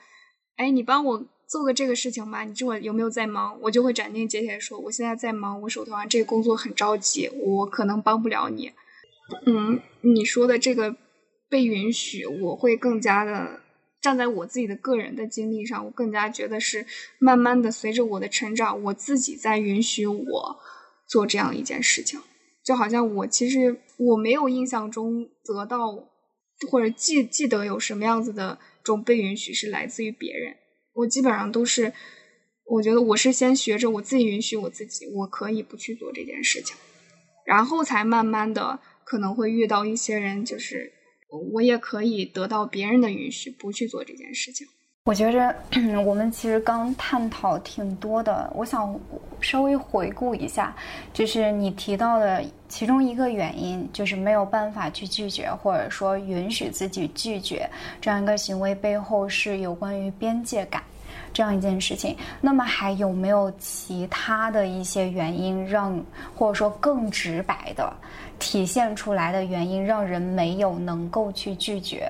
[0.58, 3.58] 哎，你帮我做个这个事情吧，你这会有没有在忙？
[3.62, 8.72] 我就会斩钉截铁说，我现在在忙，我手头上这个工作很着急，我可能帮不了你。
[9.46, 10.96] 嗯，你说的这个
[11.50, 13.62] 被允许，我会更加的。
[14.02, 16.86] 站在我自己的个人的经历上，我更加觉得是
[17.18, 20.60] 慢慢的随着我的成长，我自己在允许我
[21.06, 22.22] 做这样一件事情，
[22.70, 26.08] 就好像我其实我没有印象中得到
[26.70, 30.56] 或者记记得有什么样子的这种被允许是来自于别人，
[30.94, 31.92] 我基本上都是
[32.66, 36.78] 我觉得我是先学着我自己允许我自己，我可以不去做这件事情，
[37.44, 40.94] 然后才慢慢的可能会遇到一些人就是。
[41.54, 44.66] 我也可以得到别人的允许，不去做这件事情。
[45.10, 45.56] 我觉着
[46.06, 48.96] 我们其实刚探讨挺多的，我想
[49.42, 50.72] 稍微回顾一下，
[51.12, 57.68] 就是你提到的其中一个原因，就是没有办法去拒绝，或者说允许自己拒绝
[58.00, 60.84] 这样一个行为背后是有关于边界感
[61.34, 62.16] 这样一件事情。
[62.40, 66.00] 那么还有没有其他的一些原因，让
[66.36, 67.92] 或者说更直白的？
[68.38, 72.08] 体现出来的原因，让人没有能够去拒绝。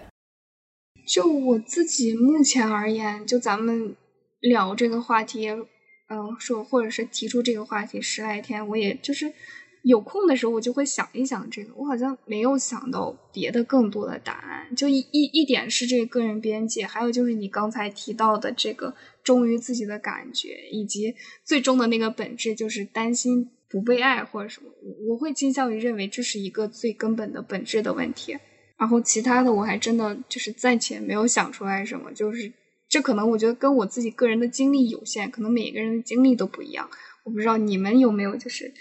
[1.10, 3.95] 就我自己目前而言，就咱们
[4.41, 9.34] 聊这个话题，嗯，说或者是提出这个话题十来天，我也就是
[9.82, 11.74] 有空的时候，我就会想一想这个。
[11.76, 14.76] 我好像没有想到别的更多的答案。
[14.76, 18.93] 就一一一点是这个个人边界，还有就是你刚才提到的这个
[19.24, 23.50] 忠于自己的感觉，以及最终的那个本质，就是担心。
[23.72, 28.36] 不被爱或者什么，我我会倾向于认为这是一个最根本的本质的问题。
[28.79, 32.51] 然后其他的我还真的就是暂且没有想出来什么，就是
[32.87, 36.89] 这可能我觉得跟我自己个人的经历有限，可能每个人的经历都不一样。
[37.23, 38.73] 我不知道你们有没有就是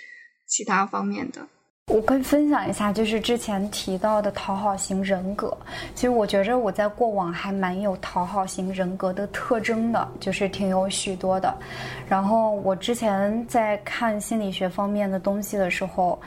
[0.46, 1.46] 其他方面的。
[1.88, 5.56] 我可以分享一下，就是之前提到的讨好型人格。
[5.94, 11.52] 其实我觉着我在过往还蛮有讨好型人格的特征的，就是挺有许多的。
[12.06, 16.20] 然后我之前在看心理学方面的东西的时候，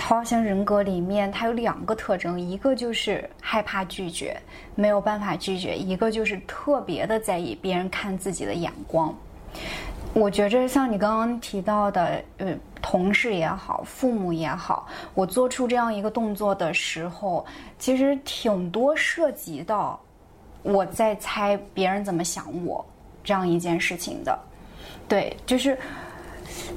[0.00, 4.34] 讨好型人格里面它有两个特征，一个就是害怕拒绝，
[4.74, 9.14] 没有办法拒绝；一个就是特别的在意别人看自己的眼光。
[10.14, 17.44] 我觉着像你刚刚提到的，呃，同事也好，父母也好，我做出这样一个动作的时候，
[17.78, 20.00] 其实挺多涉及到
[20.62, 22.82] 我在猜别人怎么想我
[23.22, 24.36] 这样一件事情的。
[25.06, 25.78] 对，就是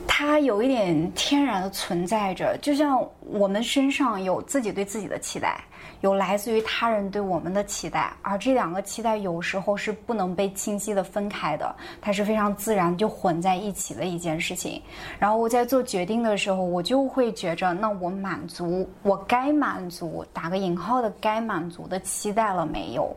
[0.07, 5.59] 它有一点天然的存在着，就像我们身上有自己对自己的期待。
[6.01, 14.81] 有来自于他人对我们的期待，而这两个期待有时候是不能被清晰的分开的，它是非常自然就混在一起的一件事情。
[15.17, 23.15] 然后我在做决定的时候，我就会觉着，那我满足我该满足打个引号的该满足的期待了没有？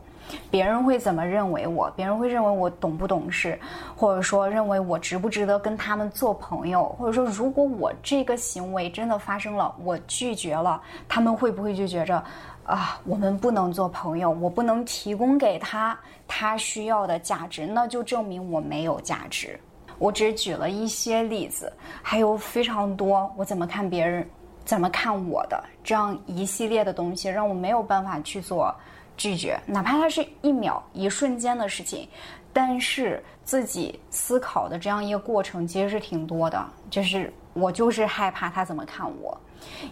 [0.51, 1.91] 别人会怎么认为我？
[1.97, 3.59] 别人会认为我懂不懂事，
[3.97, 6.85] 或者说认为我值不值得跟他们做朋友？
[6.99, 12.23] 或者说，如果我这个行为真的发生了，我拒绝了，他们会不会就觉着？
[12.65, 19.57] 啊，我们不能做朋友，我不能提供给他他需要的价值，那就证明我没有价值。
[19.99, 23.33] 我只举了一些例子，还有非常多。
[23.37, 24.29] 我怎么看别人，
[24.65, 28.75] 怎么看我的这样一系列的东西，让我没有办法去做
[29.17, 32.09] 拒绝，哪怕它是一秒、一瞬间的事情。
[32.53, 36.65] 但是自己思考的这样一个过程，其实是挺多的。
[36.91, 39.39] 就是我就是害怕他怎么看我，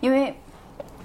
[0.01, 0.35] 因为。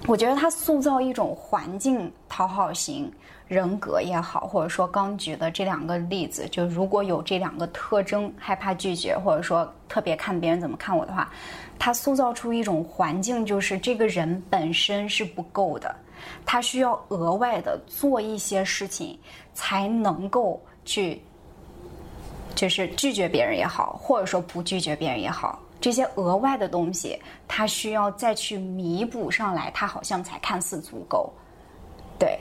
[0.06, 3.12] 我觉得他塑造一种环境讨好型
[3.46, 11.30] 人格也好，或者说刚举的这两个例子，就如果有这两个特征，害怕拒绝，或者说特别看别人怎么看我的话，
[11.78, 15.94] 他塑造出一种环境，就是这个人本身是不够的，
[16.44, 19.18] 他需要额外的做一些事情，
[19.54, 21.22] 才能够去，
[22.54, 25.58] 就是拒绝别人也好，或者说不拒绝别人也好。
[25.80, 27.18] 这些额外的东西，
[27.48, 31.32] 他需要再去弥补上来，他好像才看似足够，
[32.18, 32.38] 对。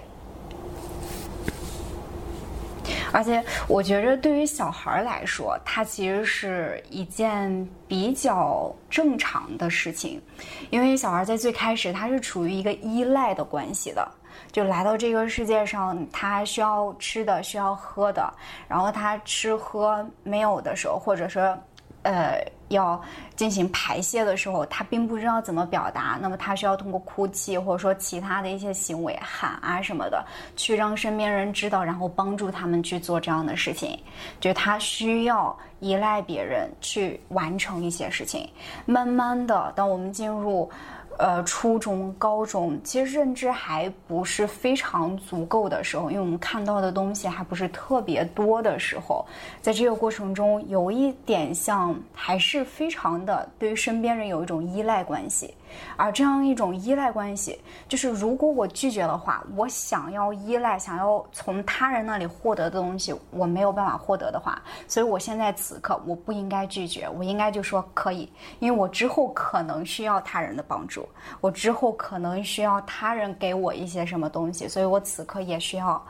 [3.11, 10.21] 而且我觉着，对于小孩来说，它其实是一件比较正常的事情，
[10.69, 14.07] 因为小孩在最开始他是处于一个依赖的关系的，
[14.51, 18.33] 就来到这个世界上，他需要吃的，需要喝的，
[18.67, 21.57] 然后他吃喝没有的时候，或者说，
[22.03, 22.43] 呃。
[22.69, 22.99] 要
[23.35, 33.99] 进行排泄的时候，他并不知道怎么表达，那么他需要通过哭泣或者说其他的一些行为喊啊什么的，去让身边人知道，然后帮助他们去做这样的事情。
[34.39, 38.49] 就他需要依赖别人去完成一些事情。
[38.85, 40.71] 慢慢的，当我们进入。
[41.19, 49.25] 呃，初中、高中，其实认知还不是非常足够的时候，因为我们看到的东西还不是特别多的时候，
[49.61, 55.53] 在这个过程中，有一点像，还是非常的对于身边人有一种依赖关系。
[55.95, 71.07] 而这样一种依赖关系，就是如果我拒绝的话，我想要依赖，想要从他人那里获得的东西，我没有办法获得的话，所以我现在此刻我不应该拒绝，我应该就说可以，因为我之后可能需要他人的帮助，
[71.41, 76.01] 我之后可能需要他人给我一些什么东西，所以我此刻也需要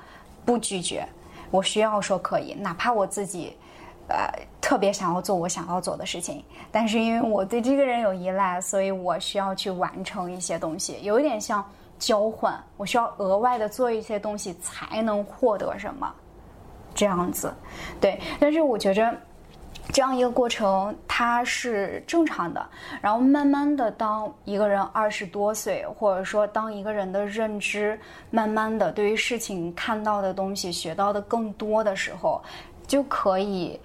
[0.46, 1.08] 不拒绝，
[1.52, 3.56] 我需要说可以，哪怕我自己。
[4.12, 4.28] 呃，
[4.70, 11.68] 特别想要做我想要做的事情，但是因为我对这个人有依赖，所以我需要去完成一些东西，有一点像
[11.98, 16.14] 交换，我需要额外的做一些东西才能获得什么，
[16.94, 17.52] 这样子，
[18.00, 18.22] 对。
[18.40, 19.12] 但是我觉着
[19.92, 22.64] 这样一个过程它是正常的，
[23.02, 28.00] 然后慢慢的，当一个人二十多岁，或者说当一个人的认知
[28.30, 32.40] 慢慢的对于事情看到的东西学到的更多的时候，
[32.86, 33.80] 就可以。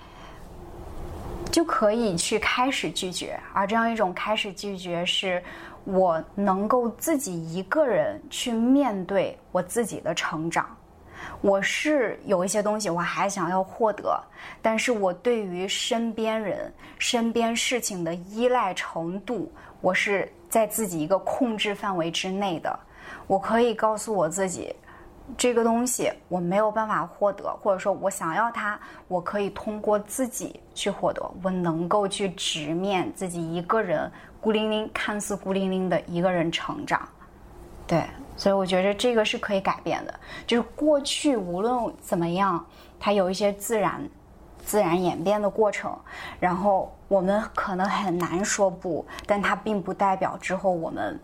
[1.54, 5.40] 就可以去开始拒绝，而这样一种开始拒绝，是
[5.84, 10.66] 我能够自己一个人去面对我自己的成长。
[11.40, 14.20] 我是有一些东西我还想要获得，
[14.60, 22.76] 但是我对于身边人、身边事情的依赖程度，我是在自己一个控制范围之内的。
[23.28, 24.74] 我可以告诉我自己。
[25.38, 31.22] 这个东西我没有办法获得，或者说我想要它，我可以通过自己去获得。
[31.42, 34.10] 我能够去直面自己一个人
[34.40, 37.08] 孤零零、看似孤零零的一个人成长。
[37.86, 38.04] 对，
[38.36, 40.14] 所以我觉得这个是可以改变的。
[40.46, 42.62] 就是过去无论怎么样，
[43.00, 44.06] 它有一些自然、
[44.62, 45.94] 自然演变的过程。
[46.38, 51.18] 然后我们可能很难说不，但它并不代表之后我们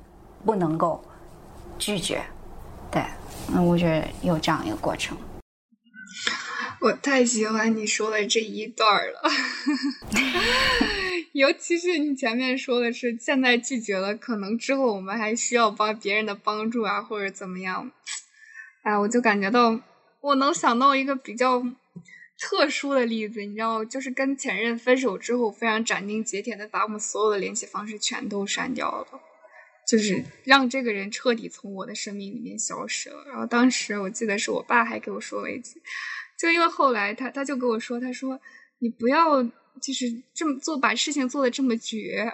[0.44, 1.03] 不能够
[1.78, 2.22] 拒绝。
[2.90, 3.05] 对。
[3.53, 5.16] 那我觉得有这样一个过程。
[6.80, 9.20] 我太喜欢你说的这一段了，
[11.32, 17.90] 尤其是你前面说的是现在拒绝了，可能之后我们还需要帮别人的帮助啊，或者怎么样。
[18.82, 19.78] 哎，我就感觉到
[20.22, 21.62] 我能想到一个比较
[22.38, 29.07] 特殊的例子，你知道，就是跟前任分手之后，非常斩钉截铁的把我们所有的联系方式全都删掉了。
[29.91, 33.24] 就是让这个人彻底从我的生命里面消失了。
[33.26, 35.82] 然后当时我记得是我爸还给我说了一句，
[36.38, 38.41] 就因为后来他他就跟我说，他说
[38.78, 42.32] 你不要就是这么做，把事情做的这么绝，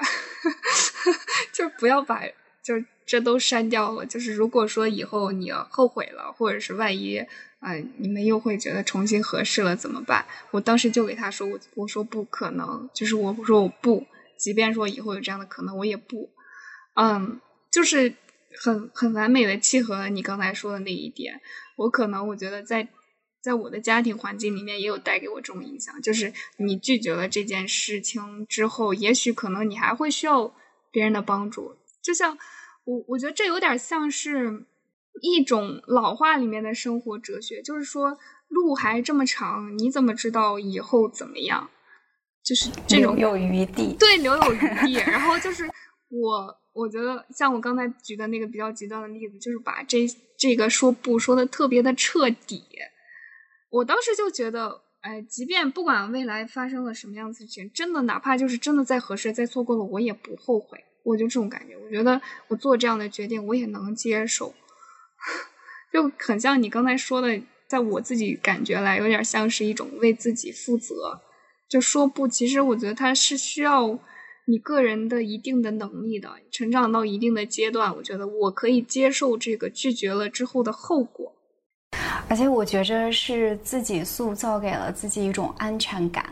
[1.51, 2.27] 就不要把
[2.63, 2.75] 就
[3.07, 4.05] 这都删掉了。
[4.05, 7.17] 就是如果说以后你后悔了，或者是万一
[7.61, 10.27] 啊你们又会觉得重新合适了怎么办？
[10.51, 16.29] 我当时就给他说，我我说不可能，就是我说我不，即便说以后有这样的可能，我也不，
[16.97, 17.41] 嗯。
[17.77, 18.15] 就是
[18.59, 21.43] 很很完美的契合了你刚才说的那一点。
[21.77, 22.89] 我可能我觉得在
[23.43, 26.01] 在我的家庭环境里面也有带给我这种影响。
[26.01, 30.55] 就是你拒绝了这件事情之后，也许可能你还会需要
[30.91, 31.77] 别人的帮助。
[32.03, 32.39] 就像
[32.85, 34.65] 我我觉得这有点像是
[35.21, 38.17] 一种老话里面的生活哲学，就是说
[38.49, 41.69] 路还这么长，你怎么知道以后怎么样？
[42.43, 44.95] 就是这种留有余地，对，留有余地。
[44.95, 45.69] 然后就是
[46.09, 46.57] 我。
[46.77, 50.07] 我觉得像我刚才举的那个比较极端的例子，就是把这
[50.39, 52.63] 这个说不说的特别的彻底。
[53.71, 60.85] 我当时就觉得，哎，即便不管未来发生了什么样子事情，真的哪怕就是真的再合适，再错过了，我也不后悔。
[61.03, 64.55] 我就这种感觉，我觉得我做这样的决定，我也能接受。
[65.91, 71.23] 就很像你刚才说的，在我自己感觉来，有点像是一种为自己负责。
[71.71, 73.99] 就说不，其实我觉得他是需要。
[74.49, 81.33] 你个人的一定的能力的成长到一定的阶段，我觉得我可以接受这个拒绝了之后的后果，
[82.29, 86.25] 而且我觉着是自己塑造给了自己一种安全感，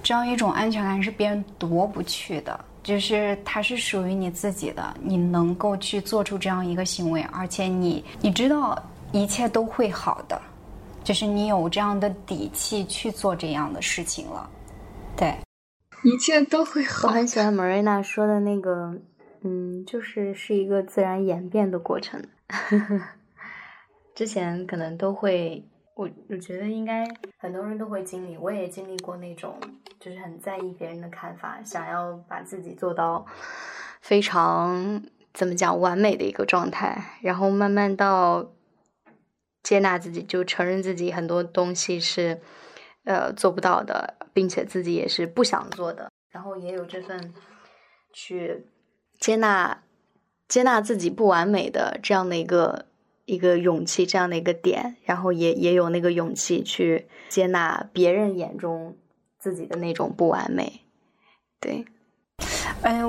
[0.00, 8.80] 这样一种安全感是别人夺不去的，就是它是属于你自己的，你能够去做出这样一个行为，而且你你知道
[9.10, 10.40] 一切都会好的，
[11.02, 14.48] 就是你有这样的底气去做这样的事情了，
[15.16, 15.34] 对。
[16.06, 17.08] 一切都会好。
[17.08, 19.00] 我很喜欢 Marina 说的那个，
[19.42, 22.22] 嗯，就是是一个自然演变的过程。
[24.14, 27.04] 之前可能都会，我我觉得应该
[27.38, 29.58] 很多人都会经历，我也经历过那种，
[29.98, 33.24] 就是很在意别人的看法，想要把自己做到
[34.02, 35.02] 非常
[35.32, 38.52] 怎么讲完美的一个状态，然后慢慢到
[39.62, 42.40] 接纳自己，就承认自己很多东西是
[43.04, 47.32] 呃做不到的，并且自己也是不想做的，然后也有这份
[48.12, 48.66] 去
[49.18, 49.82] 接纳
[50.46, 52.84] 接纳自己不完美的这样的一个
[53.24, 58.98] 一个勇气，这样的一个点，然后也也有那个勇气去接纳别人眼中。
[59.36, 60.80] 自己的那种不完美，
[61.60, 61.84] 对，
[62.80, 63.02] 哎，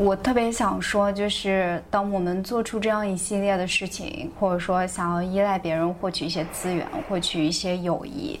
[0.00, 8.40] 我特别想说，就是当我们做出这样一系列的事情，或者说想要依赖别人获取一些资源、获取一些友谊，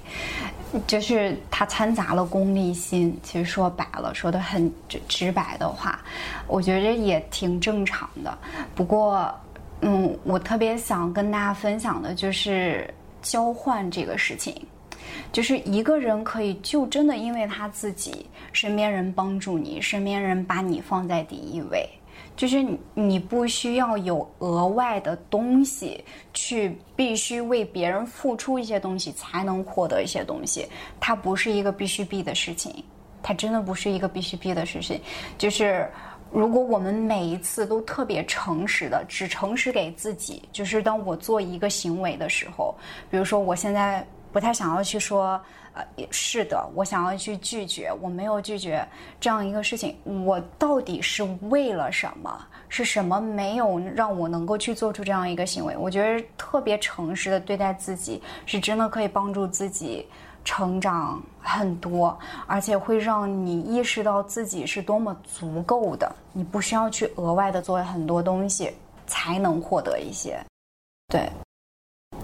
[0.86, 3.14] 就是它掺杂了功利心。
[3.22, 6.00] 其实说白了，说的很直直白的话，
[6.46, 8.38] 我觉得也挺正常的。
[8.74, 9.30] 不过，
[9.82, 12.88] 嗯，我特别想跟大家分享的就是
[13.20, 14.66] 交换这个事情。
[15.32, 21.88] 就是一个人可以就真的因为他自己身边人帮助你，身边人把你放在第一位，
[22.36, 30.66] 就是你不需要有额外的东西去必须为别人付出一些东西才能获得一些东西，
[30.98, 32.84] 它不是一个必须必的事情，
[33.22, 35.00] 它真的不是一个必须必的事情。
[35.38, 35.88] 就是
[36.32, 42.74] 如果我们每一次都特别诚实的，只诚实给自己，就是当我做一个行为的时候，
[43.10, 44.04] 比如说我现在。
[44.32, 45.40] 不太想要去说，
[45.72, 48.86] 呃，也是的，我想要去拒绝，我没有拒绝
[49.20, 49.96] 这样一个事情。
[50.24, 52.46] 我到底是为了什么？
[52.68, 55.76] 是什么没有让我能够去做出这样一个行为？
[55.76, 60.06] 我觉得特别诚实的对待自己，是真的可以帮助自己
[60.44, 62.16] 成长很多，
[62.46, 66.10] 而且会让你意识到自己是多么足够的。
[66.32, 68.72] 你不需要去额外的做很多东西
[69.06, 70.40] 才能获得一些，
[71.08, 71.28] 对。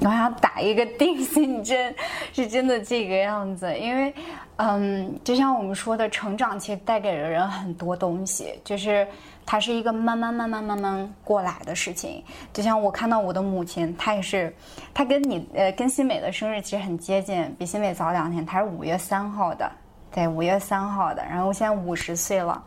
[0.07, 1.93] 我想打一个定心针，
[2.33, 4.15] 是真的这个样子，因为，
[4.57, 9.05] 嗯，就像我们说的，成长其实带给了人很多东西，就是
[9.45, 12.23] 它是一个慢慢、慢慢、慢慢过来的事情。
[12.53, 14.55] 就像我看到我的母亲，她也是，
[14.95, 19.69] 她跟你呃跟新美的生日其实很接近，比新美早两天，她是五月三号的，
[20.13, 21.25] 对，五月三号的。
[21.25, 22.63] 然后我现在五十岁了，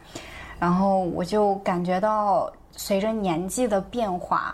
[0.59, 4.53] 然后我就感觉到随着年纪的变化。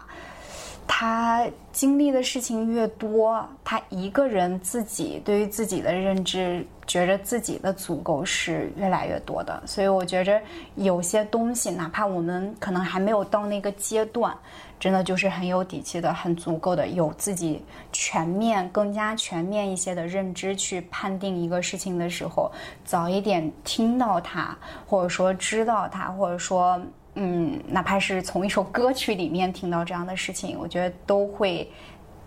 [0.88, 9.62] 他经历的事情越多，他一个人自己对于自己的认知，觉着自己的足够是越来越多的。
[9.66, 10.40] 所以我觉着
[10.76, 14.34] 有些东西，哪怕我们可能还没有到那个阶段，
[14.80, 17.62] 真的就是很有底气的、很足够的，有自己
[17.92, 22.52] 全面、更加全面一些的认知去判定一个事情的时候，
[22.86, 24.56] 早一点听到它，
[24.88, 26.80] 或者说知道它，或者说。
[27.16, 31.72] 嗯，哪怕是从一首歌曲里面听到这样的事情，我觉得都会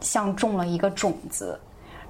[0.00, 1.60] 像种了一个种子，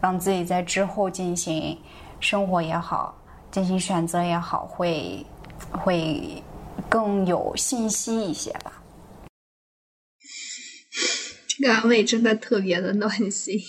[0.01, 1.77] 让自己在之后进行
[2.21, 3.21] 生活也好，
[3.51, 5.27] 进行选择也好，会
[5.73, 6.43] 会
[6.89, 8.83] 更有信心一些吧。
[11.49, 13.61] 这个安慰真的特别的暖心。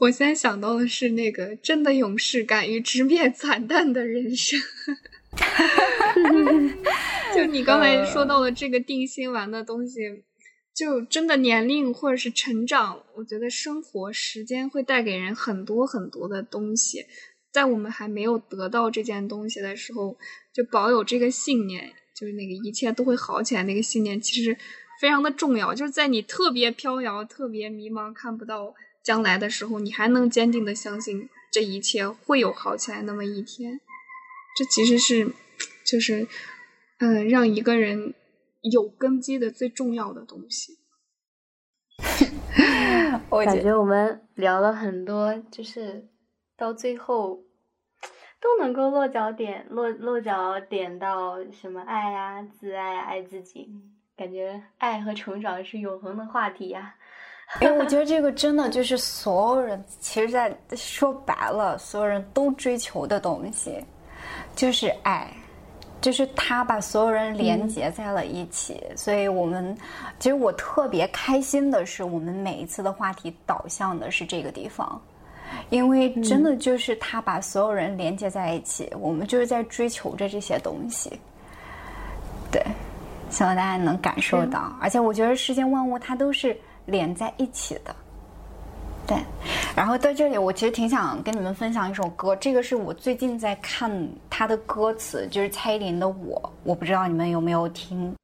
[0.00, 4.60] 我现在想到的是那个真的勇士，敢于直面惨淡的人生。
[7.50, 10.22] 就你刚才说到的这个定心丸的东西，
[10.72, 17.06] 就真的年龄或者是成长，我觉得生活时间会带给人很多很多的东西。
[17.50, 20.16] 在我们还没有得到这件东西的时候，
[20.54, 24.56] 就保有这个信念，就是那个一切都会好起来那个信念，其实
[25.00, 25.74] 非常的重要。
[25.74, 28.72] 就是在你特别飘摇、特别迷茫、看不到
[29.02, 33.80] 将来的时候，你还能坚定的相信这一切会有好起来那么一天。
[34.56, 35.32] 这其实是，
[35.84, 36.28] 就是。
[37.00, 38.14] 嗯，让一个人
[38.60, 40.78] 有根基的最重要的东西。
[43.30, 46.08] 我感觉我们聊了很多，就是
[46.56, 47.42] 到最后
[48.40, 53.68] 都能够落脚点，落落脚点到什么爱啊、自爱、爱自己。
[54.16, 56.94] 感觉爱和成长是永恒的话题呀。
[57.60, 63.82] 因为我觉得这个真的就是所有人，其实，在说白了，所有人都追求的东西，
[64.54, 65.34] 就是爱。
[66.00, 69.76] 就是他把所有人连接在了一起，所以我们
[70.18, 75.00] 其实我特别开心的是，我们每一次的话题导向的是这个地方，
[75.68, 81.12] 因为真的就是他把所有人连接在一起，我们就是在追求着这些东西。
[82.50, 82.64] 对，
[83.28, 87.94] 希望大家能感受到，而且我觉得世间万物它都是连在一起的。
[89.10, 89.18] 对，
[89.74, 98.14] 然后在这里，我其实挺想跟你们分享一首歌，这个是我最近在看他的歌词，就是蔡依林的《我》，我不知道你们有没有听。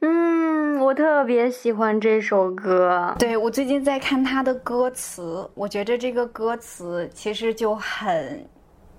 [0.00, 3.14] 嗯，我特别喜欢这首歌。
[3.16, 8.44] 对，我最近在看他的歌词，我觉得这个歌词其实就很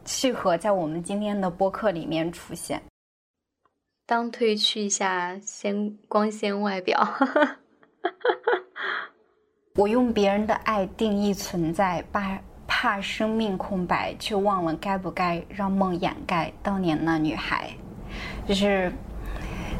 [0.06, 2.82] 适合在我们今天的播客里面出现。
[4.06, 6.98] 当褪去一下鲜光鲜外表，
[9.80, 17.70] 我用别人的爱定义存在，怕怕生命空白，却忘了该不该让梦掩盖当年那女孩。
[18.46, 18.92] 就是，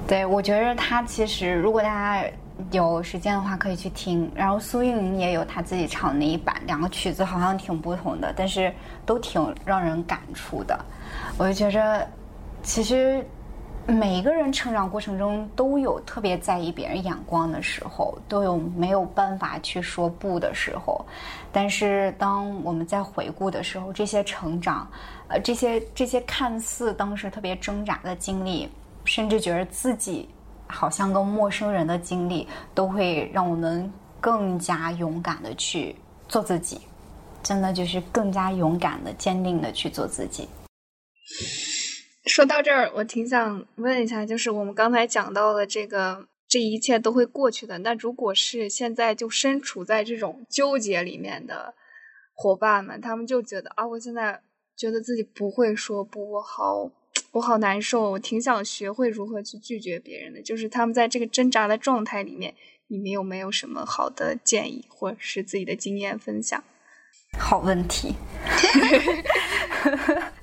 [0.08, 2.26] 对我觉得他其实，如果大家
[2.72, 4.32] 有时间的话，可以去听。
[4.34, 8.74] 然后苏运莹也有她自己唱的那一版，两个曲子好像挺不同的，但是
[9.06, 10.80] 都挺让人感触的。
[11.38, 12.08] 我就觉着，
[12.64, 13.22] 其实。
[13.90, 21.04] 每一个人成长过程中都有特别在意别人眼光的时候，都有没有办法去说不的时候。
[21.52, 24.88] 但是当我们在回顾的时候，这些成长，
[25.28, 28.70] 呃，这些这些看似当时特别挣扎的经历，
[29.06, 30.30] 甚至觉得自己
[30.68, 35.96] 好像跟陌生人的经历，都会让我们更加勇敢的去
[36.28, 36.80] 做自己。
[37.42, 40.48] 真的就是更加勇敢的、坚定的去做自己。
[42.30, 47.80] 说到这儿，我挺想问一下，就是我们刚才讲到的这个，这一切都会过去的。
[47.80, 51.74] 那如果是现在就身处在这种纠结里面的
[52.36, 54.42] 伙伴们，他们就觉得啊，我现在
[54.78, 56.92] 觉得自己不会说不，我好，
[57.32, 60.42] 我好难受，我挺想学会如何去拒绝别人的。
[60.42, 62.54] 就是他们在这个挣扎的状态里面，
[62.88, 66.64] 你们有没有什么好的建议，或者是自己的经验分享？
[67.40, 68.14] 好问题。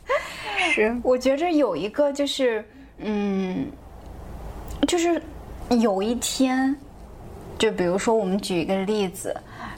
[1.02, 2.64] 我觉着有一个就是，
[2.98, 3.66] 嗯，
[4.86, 5.22] 就是
[5.70, 6.74] 有一天，
[7.58, 9.34] 就比如说我们举一个例子，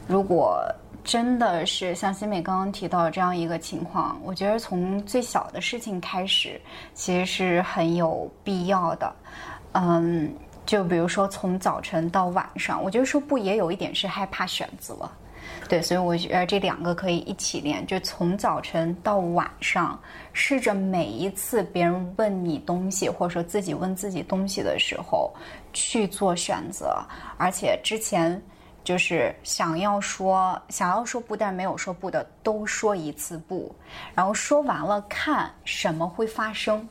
[0.07, 0.61] 如果
[1.05, 6.61] 真的是像新美刚刚提到这样一个情况，我觉得从最小的事情开始，
[6.95, 9.13] 其实是很有必要的。
[9.73, 10.31] 嗯，
[10.67, 14.95] 就比如说从早晨到晚上，我觉得说不也有一点是害怕选择。
[15.69, 20.01] 对，所以我觉得这两个可以一起练，就从早晨到晚上，
[20.33, 25.31] 试着每一次别人问你东西，或者说自己问自己东西的时候，
[25.75, 26.99] 去做选择。
[27.37, 28.41] 而且之前
[28.83, 33.71] 就是想要说想要说不，但没有说不的，都说一次不，
[34.15, 36.89] 然后说完了看什么会发生，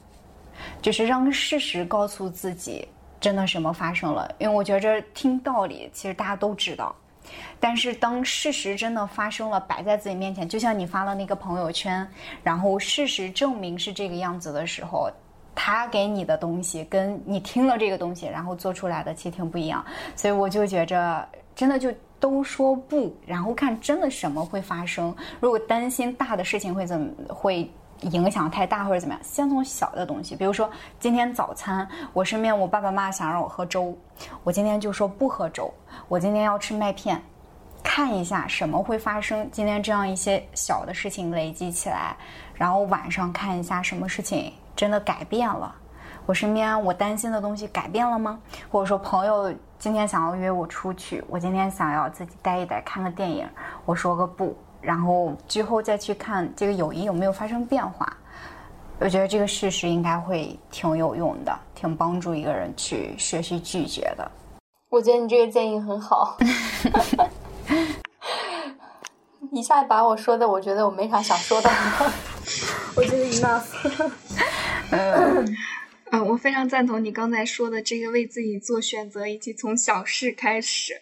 [0.83, 2.87] 就是让事实告诉自己
[3.19, 4.31] 真的什么发生了。
[4.37, 6.95] 因为我觉着听道理，其实大家都知道。
[7.59, 12.07] 但是当事实真的发生了，摆在自己面前，就像你发了那个朋友圈，
[12.43, 15.09] 然后事实证明是这个样子的时候，
[15.55, 19.83] 他给你的东西跟你听了这个东西，然后做出来的其实挺不一样。
[20.15, 25.15] 所以我就觉着，真的就都说不，然后看真的什么会发生。
[25.39, 27.69] 如果担心大的事情会怎么会
[28.01, 30.69] 影响太大或者怎么样，先从小的东西，比如说
[30.99, 33.97] 今天早餐，我身边我爸爸妈妈想让我喝粥，
[34.43, 35.73] 我今天就说不喝粥，
[36.07, 37.21] 我今天要吃麦片。
[37.83, 42.17] 看一下什么会发生，今天这样一些小的事情累积起来，
[42.53, 45.73] 然后晚上看一下什么事情真的改变了，
[46.25, 48.39] 我身边我担心的东西改变了吗？
[48.69, 53.47] 或者说朋友今天想要约我出去，我今天想要自己待一待看个电影，
[53.85, 58.11] 我说个不，然后之后再去看这个友谊有没有发生变化，
[58.99, 64.31] 我觉得这个事实应该会挺有用的，挺帮助一个人去学习拒绝的。
[64.89, 66.37] 我觉得你这个建议很好。
[69.51, 71.69] 一下把我说的，我觉得我没啥想说的。
[72.95, 74.11] 我觉得 enough。
[74.91, 75.57] 嗯
[76.11, 81.01] 嗯，我非常赞同你刚才说的这个为自己做选择，以及从小事开始。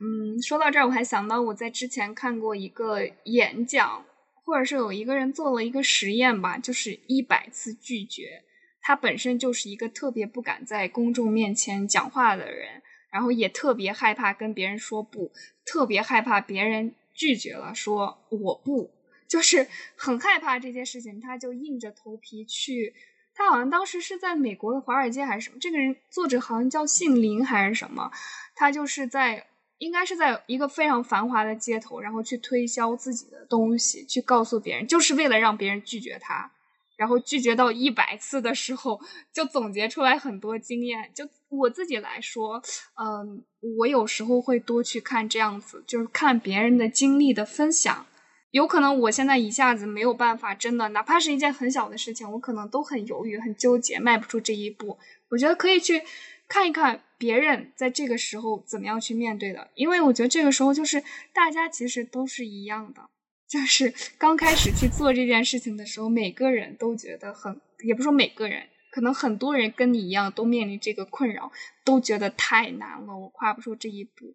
[0.00, 4.04] 嗯，说到这儿，我还想到我在之前看过一个演讲，
[4.44, 8.42] 或者是有一个人做了一个实验吧，就是一百次拒绝。
[8.80, 12.82] 他本身就是一个特别不敢在公众面前讲话的人。
[13.10, 15.30] 然后也特别害怕跟别人说不，
[15.64, 18.90] 特别害怕别人拒绝了，说我不，
[19.28, 22.92] 就是很害怕这件事情，他就硬着头皮去。
[23.32, 28.10] 他好像当时是在美国的华尔街还是什么，这个人作者好像叫姓林还是什么，
[28.56, 29.46] 他就是在
[29.84, 36.50] 应该是在一个非常繁华的街头，然后去推销自己的东西，去告诉别人，就是为了让别人拒绝他。
[36.96, 39.00] 然后拒绝到一百次的时候，
[39.32, 41.10] 就总结出来很多经验。
[41.12, 42.62] 就我自己来说，
[42.94, 43.42] 嗯，
[43.78, 48.06] 我有时候会多去看这样子，就是看别人的经历的分享。
[48.52, 54.96] 有可能我现在一下子没有办法，真的，哪怕是一件很小的事情，我可能都很犹豫、很纠结，迈不出这一步。
[55.30, 56.00] 我觉得可以去
[56.46, 61.02] 看一看别人在这个时候怎么样去面对的，因为我觉得这个时候就是
[61.32, 63.02] 大家其实都是一样的。
[63.46, 71.52] 就是刚开始去做这件事情的时候，每个人都觉得很，也不说每个人，可能很多人跟你一样都面临这个困扰，
[71.84, 74.34] 都觉得太难了，我跨不出这一步。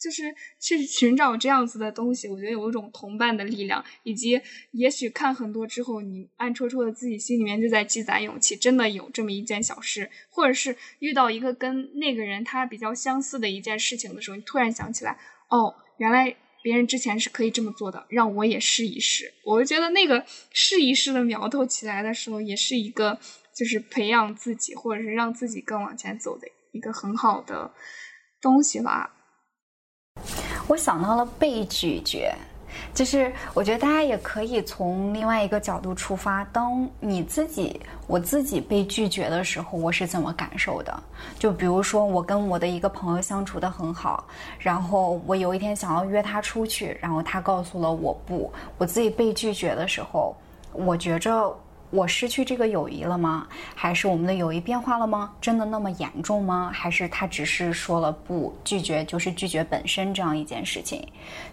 [0.00, 4.40] 就是去 寻找这样子的东西，我觉得有一种同伴的力量，以及
[4.72, 19.32] 也许看很多之后，你暗戳戳的自己心里面就在积攒勇气，真的有这么一件小事，或者是遇到一个跟那个人他比较相似的一件事情的时候，你突然想起来，哦，原来别人之前是可以这么做的，让我也试一试。
[19.44, 23.18] 我就觉得那个试一试的苗头起来的时候，也是一个
[23.54, 27.72] 就是培养自己或者是让自己更往前走的一个很好的
[28.40, 29.16] 东西吧。
[30.70, 32.32] 我想到了被拒绝，
[32.94, 36.44] 就是我觉得大家也可以从另外一个角度出发。
[36.52, 41.02] 当你自己、我自己被拒绝的时候，我是怎么感受的？
[41.36, 44.24] 就比如说，我跟我的一个朋友相处的很好，
[44.60, 50.36] 然后我有一天想要约他出去，然后他告诉了我不，我自己被拒绝的时候，
[50.72, 51.52] 我觉着。
[51.90, 53.46] 我失去这个友谊了吗？
[53.74, 55.32] 还是我们的友谊变化了吗？
[55.40, 56.70] 真的那么严重吗？
[56.72, 61.06] 还是他只是说了不拒绝，就是拒绝本身这样一件事情？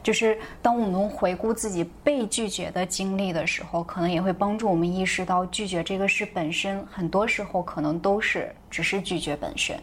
[0.04, 8.54] 就是当我们回顾自己被拒绝的经历的时候，可能也会帮助我们意识到，拒绝这个事本身，很多时候可能都是。
[8.78, 9.76] 只是拒绝本身，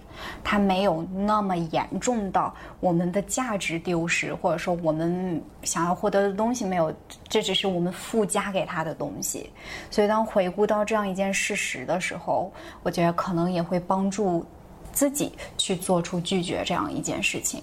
[0.45, 6.95] 它没有那么严重到我们的价值丢失，或者说我们想要获得的东西没有，
[7.29, 9.51] 这只是我们附加给他的东西。
[9.91, 12.53] 所以，当回顾到这样一件事实的时候，
[12.85, 14.47] 我觉得可能也会帮助
[14.93, 17.61] 自己去做出拒绝这样一件事情。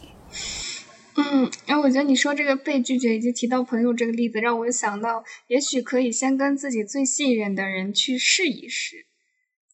[1.15, 9.05] 嗯，然后我觉得你说这个被拒绝以及提到朋友这个例子，让我想到，也许可以先跟自己最信任的人去试一试。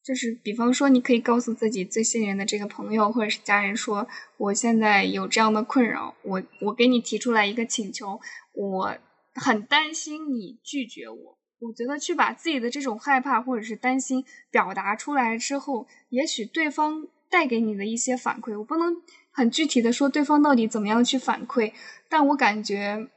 [0.07, 8.21] 就是，比方说，你可以告诉自己最信任的这个朋友或者是家人说：“我现在有这样的困扰，我我给你提出来一个请求，
[8.53, 8.97] 我
[9.35, 18.95] 很担心你拒绝我。”我觉得去把自己的这种害怕或者是担心表达出来之后，也许对方带给你的一些反馈，我不能
[19.31, 21.73] 很具体的说对方到底怎么样去反馈，
[22.07, 23.09] 但我感觉，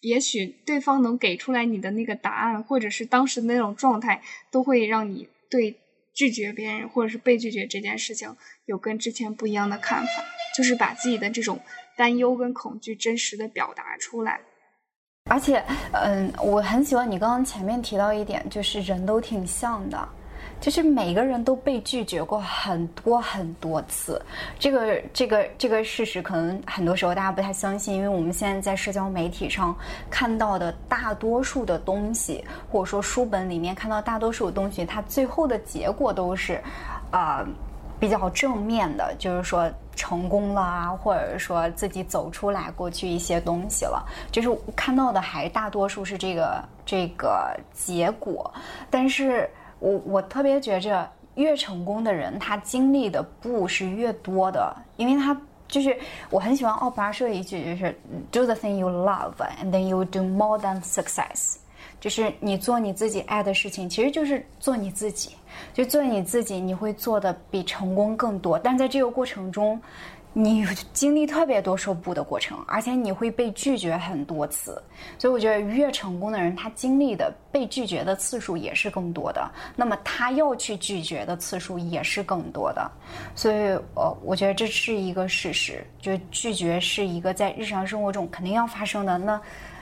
[0.00, 5.76] 也许对方能给出来你的那个答案，或者是当时的那种状态，都会让你对。
[6.18, 10.10] 拒绝别人或者是被拒绝这件事情，有跟之前不一样的看法，
[10.56, 11.60] 就是把自己的这种
[11.96, 14.40] 担忧跟恐惧真实的表达出来。
[15.30, 20.08] 而且，嗯，我很喜欢你刚刚前面提到一点，就是人都挺像的。
[20.60, 24.20] 就是每个人都被拒绝过很多很多次，
[24.58, 29.76] 这个这个这个事实可能很多时候大家不太相信，因为我们现在在社交媒体上
[30.10, 36.60] 看到的大多数的东西，或者说书本里面看到大多数的东西，它最后的结果都是，
[37.12, 37.46] 啊，
[38.00, 48.52] 比较正面的，就是说成功了啊，或者说自己走出来过去一些东西了，就是看到的还大多数是这个这个结果，
[48.90, 49.48] 但是。
[49.78, 55.96] 我我特别觉着，越成功的人，他经历的不是越多的，因为他就是
[56.30, 57.98] 我很喜欢奥普拉说的一句，就是
[58.30, 61.56] “Do the thing you love, and then you do more than success”，
[62.00, 65.36] 就是你做你自己爱的事情，其实就是做你自己，
[65.72, 69.80] 就做你自己，你会做的比成功更多，但在这个过程中。
[70.40, 74.80] 你经历特别多说不的过程，而且你会被拒绝很多次，
[75.18, 82.88] 所以我觉得越成功的人，他经历的被拒绝的次数也是更多的，那么他要去拒绝的次数也是更多的，
[83.34, 83.56] 所以
[83.96, 89.18] 呃，我觉得这是一个事实，就拒绝是一个在日常生活中肯定要发生的。
[89.18, 89.40] 那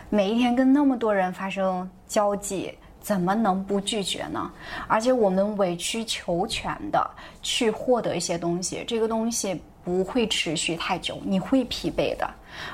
[0.09, 4.50] 每一天跟那么多人发生交际，怎么能不拒绝呢？
[4.88, 7.11] 而且我们委曲求全的
[7.42, 9.61] 去获得一些东西，这个东西。
[9.87, 12.28] 不会持续太久，你会疲惫的。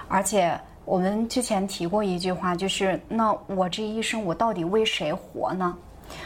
[0.08, 5.76] 而且我们之前提过一句话，就是那我这一生我到底为谁活呢？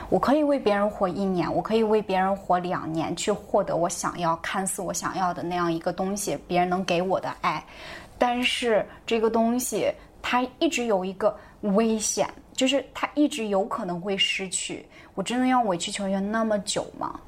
[0.09, 7.65] 我可以为别人活一年，我可以为别人活两年，去获得我想要、看似我想要的那样一个东西，别人能给我的爱。
[8.17, 14.87] 但是这个东西它一直有一个危险，就是它一直有可能会失去。
[15.17, 17.19] 我真的要委曲求全那么久吗？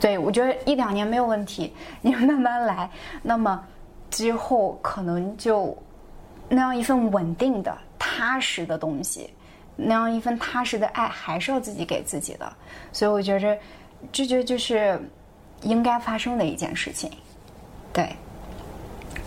[0.00, 1.72] 对，我觉得一两年没有问题，
[2.02, 2.90] 你慢慢来。
[3.22, 3.62] 那么
[4.10, 5.76] 之后可能就
[6.48, 9.32] 那样一份稳定的、踏实的东西，
[9.76, 12.52] 那样一份踏实的爱，还是要自己给自己的。
[12.92, 13.56] 所以我觉着，
[14.12, 15.00] 拒绝就是
[15.62, 17.10] 应该发生的一件事情。
[17.92, 18.14] 对，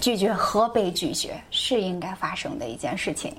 [0.02, 3.34] 拒绝和被拒绝是应该发生的一件事情。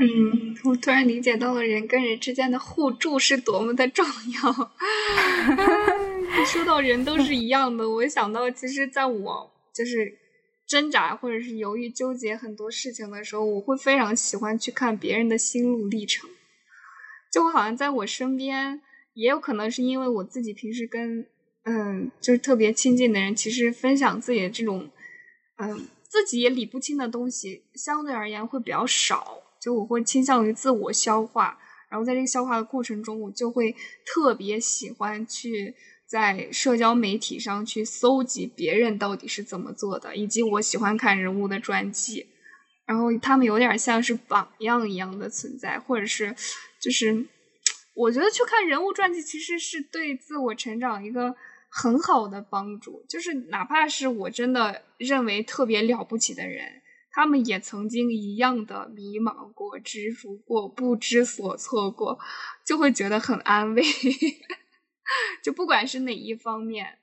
[0.00, 4.72] 嗯，我突然理解到了人跟人之间的互助是多么的重要。
[6.46, 10.16] 说到人都是一样的，我想到其实在我就是
[10.66, 16.30] 挣扎或者是犹豫纠结很多事情的时候，我会非常喜欢去看别人的心路历程。
[17.30, 18.80] 就我好像在我身边，
[19.12, 21.26] 也有可能是因为我自己平时跟
[21.64, 24.90] 嗯就是特别亲近的人，其实分享自己的这种。
[25.62, 31.58] 嗯，自己也理不清的东西，相对而言会比较少，就我会倾向于自我消化。
[31.90, 33.74] 然后在这个消化的过程中，我就会
[34.06, 35.74] 特别喜欢去
[36.06, 42.28] 在社交媒体上去搜集别人到底是怎么做的，以及我喜欢看人物的传记，
[42.86, 46.32] 然后他们有点像是榜样一样的存在，或者是
[46.80, 47.26] 就是
[47.94, 51.34] 我觉得去看人物传记其实是对自我成长一个
[51.68, 56.82] 很好的帮助，就是哪怕是我真的认为特别了不起的人。
[57.20, 62.18] 他们也曾经一样的迷茫过、执着过、不知所措过，
[62.64, 63.82] 就会觉得很安慰。
[65.44, 66.96] 就不管是哪一方面，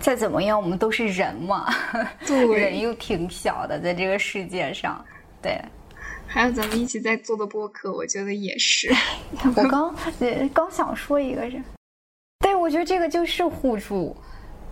[0.00, 1.72] 再怎么样，我们都是人嘛，
[2.26, 5.06] 对，人又挺小的，在这个世界上。
[5.40, 5.56] 对，
[6.26, 8.92] 还有咱们一起在做的播客，我觉得也是。
[9.44, 9.94] 我刚
[10.52, 11.64] 刚想说一个人，
[12.40, 14.16] 对，我觉得这个就是互助。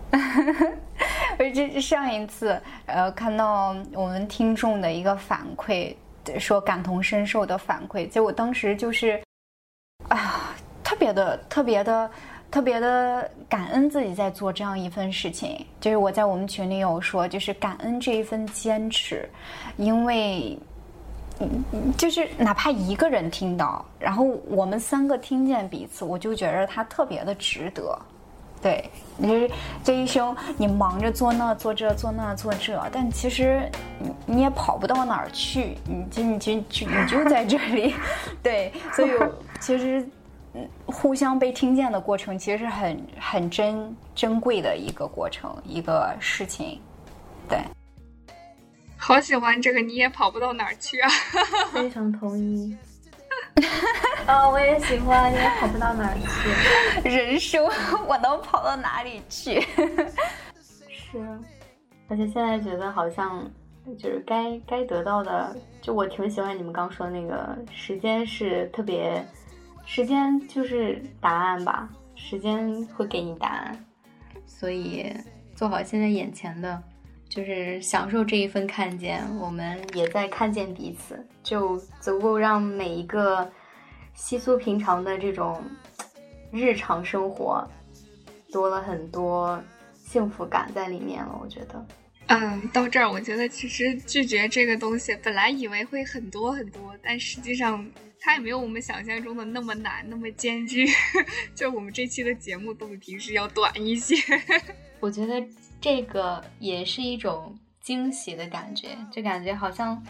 [0.11, 0.71] 哈哈
[1.53, 5.93] 这上一次，呃，看到我们听众的一个反馈，
[6.39, 9.21] 说感同身受的反馈，结果当时就是，
[10.07, 12.09] 啊，特别的、特别的、
[12.49, 15.65] 特别的感恩自己在做这样一份事情。
[15.79, 19.29] 就是我在我们群里有说，就是感恩这一份坚持，
[19.77, 20.57] 因为，
[21.97, 27.97] 就是哪怕一个人听到，然后我们三个听见彼此，我就觉得他特别的值得。
[28.61, 29.49] 对，你
[29.83, 37.93] 这一生你忙着做那做这做那做这，但其实你你也跑不到哪儿去，你就你就就你就在这里，
[38.41, 39.11] 对，所以
[39.59, 40.07] 其实
[40.53, 46.81] 嗯，互相被听见的过程，其实是很很珍珍贵的一个过程，一个事情，
[47.47, 47.59] 对。
[48.99, 51.09] 好喜欢这个，你也跑不到哪儿去啊！
[51.71, 52.75] 非常同意。
[54.25, 56.15] 啊， 我也喜欢，也跑不到哪儿
[57.03, 57.09] 去。
[57.09, 57.65] 人生，
[58.07, 59.61] 我能跑到哪里去？
[60.89, 61.19] 是，
[62.07, 63.49] 而且现在觉得好像
[63.97, 69.25] 就是该该得到的，就我挺喜欢你们刚说那个时间是特别，
[69.85, 73.85] 时间就是答案吧，时间会给你答案，
[74.45, 75.11] 所以
[75.55, 76.83] 做好现在眼前的。
[77.29, 83.51] 就是享受这一份看见，我们也在看见彼此，就足够让每一个
[84.15, 85.61] 稀疏平常的这种
[86.51, 87.69] 日常生活
[88.51, 89.61] 多了很多
[89.93, 91.37] 幸福感在里面了。
[91.39, 91.85] 我觉得，
[92.27, 97.87] 嗯，到这儿，我觉得其实拒绝这个东西，本来以为会很多很多，但实际上
[98.19, 100.87] 它也没有我们想象中的那么难，那么艰巨。
[101.53, 104.15] 就我们这期的节目都比平时要短一些。
[104.99, 105.45] 我觉得。
[105.79, 110.01] 这个也是一种惊喜的感觉，就感觉好像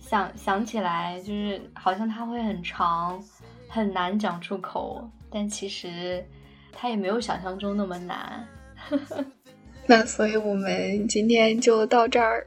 [0.00, 3.22] 想想起来，就是好像它会很长，
[3.68, 6.24] 很难讲出口，但其实
[6.72, 8.46] 它也没有想象中那么难。
[9.86, 12.44] 那所以我们今天就到这儿。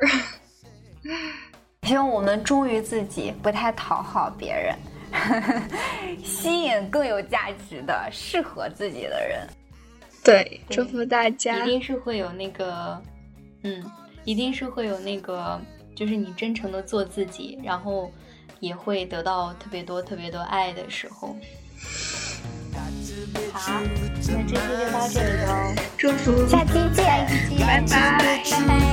[1.84, 4.78] 希望我们忠于自己，不太讨好别人，
[6.24, 9.48] 吸引更有价值的、适合自己的人。
[10.24, 11.66] 对，祝福大家。
[11.66, 13.02] 一定是会有那个，
[13.64, 13.84] 嗯，
[14.26, 15.60] 一定是会有那个，
[15.96, 18.12] 就是你真诚的做自己，然后
[18.60, 21.36] 也会得到特别多、特别多爱的时候。
[23.54, 23.88] 好，那
[24.22, 24.56] 这期就
[24.92, 27.06] 到这里喽，祝福，下期见，
[27.60, 28.90] 拜拜，拜拜。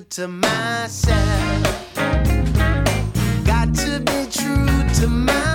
[0.00, 1.94] To myself.
[3.44, 4.66] Got to be true
[5.00, 5.47] to myself.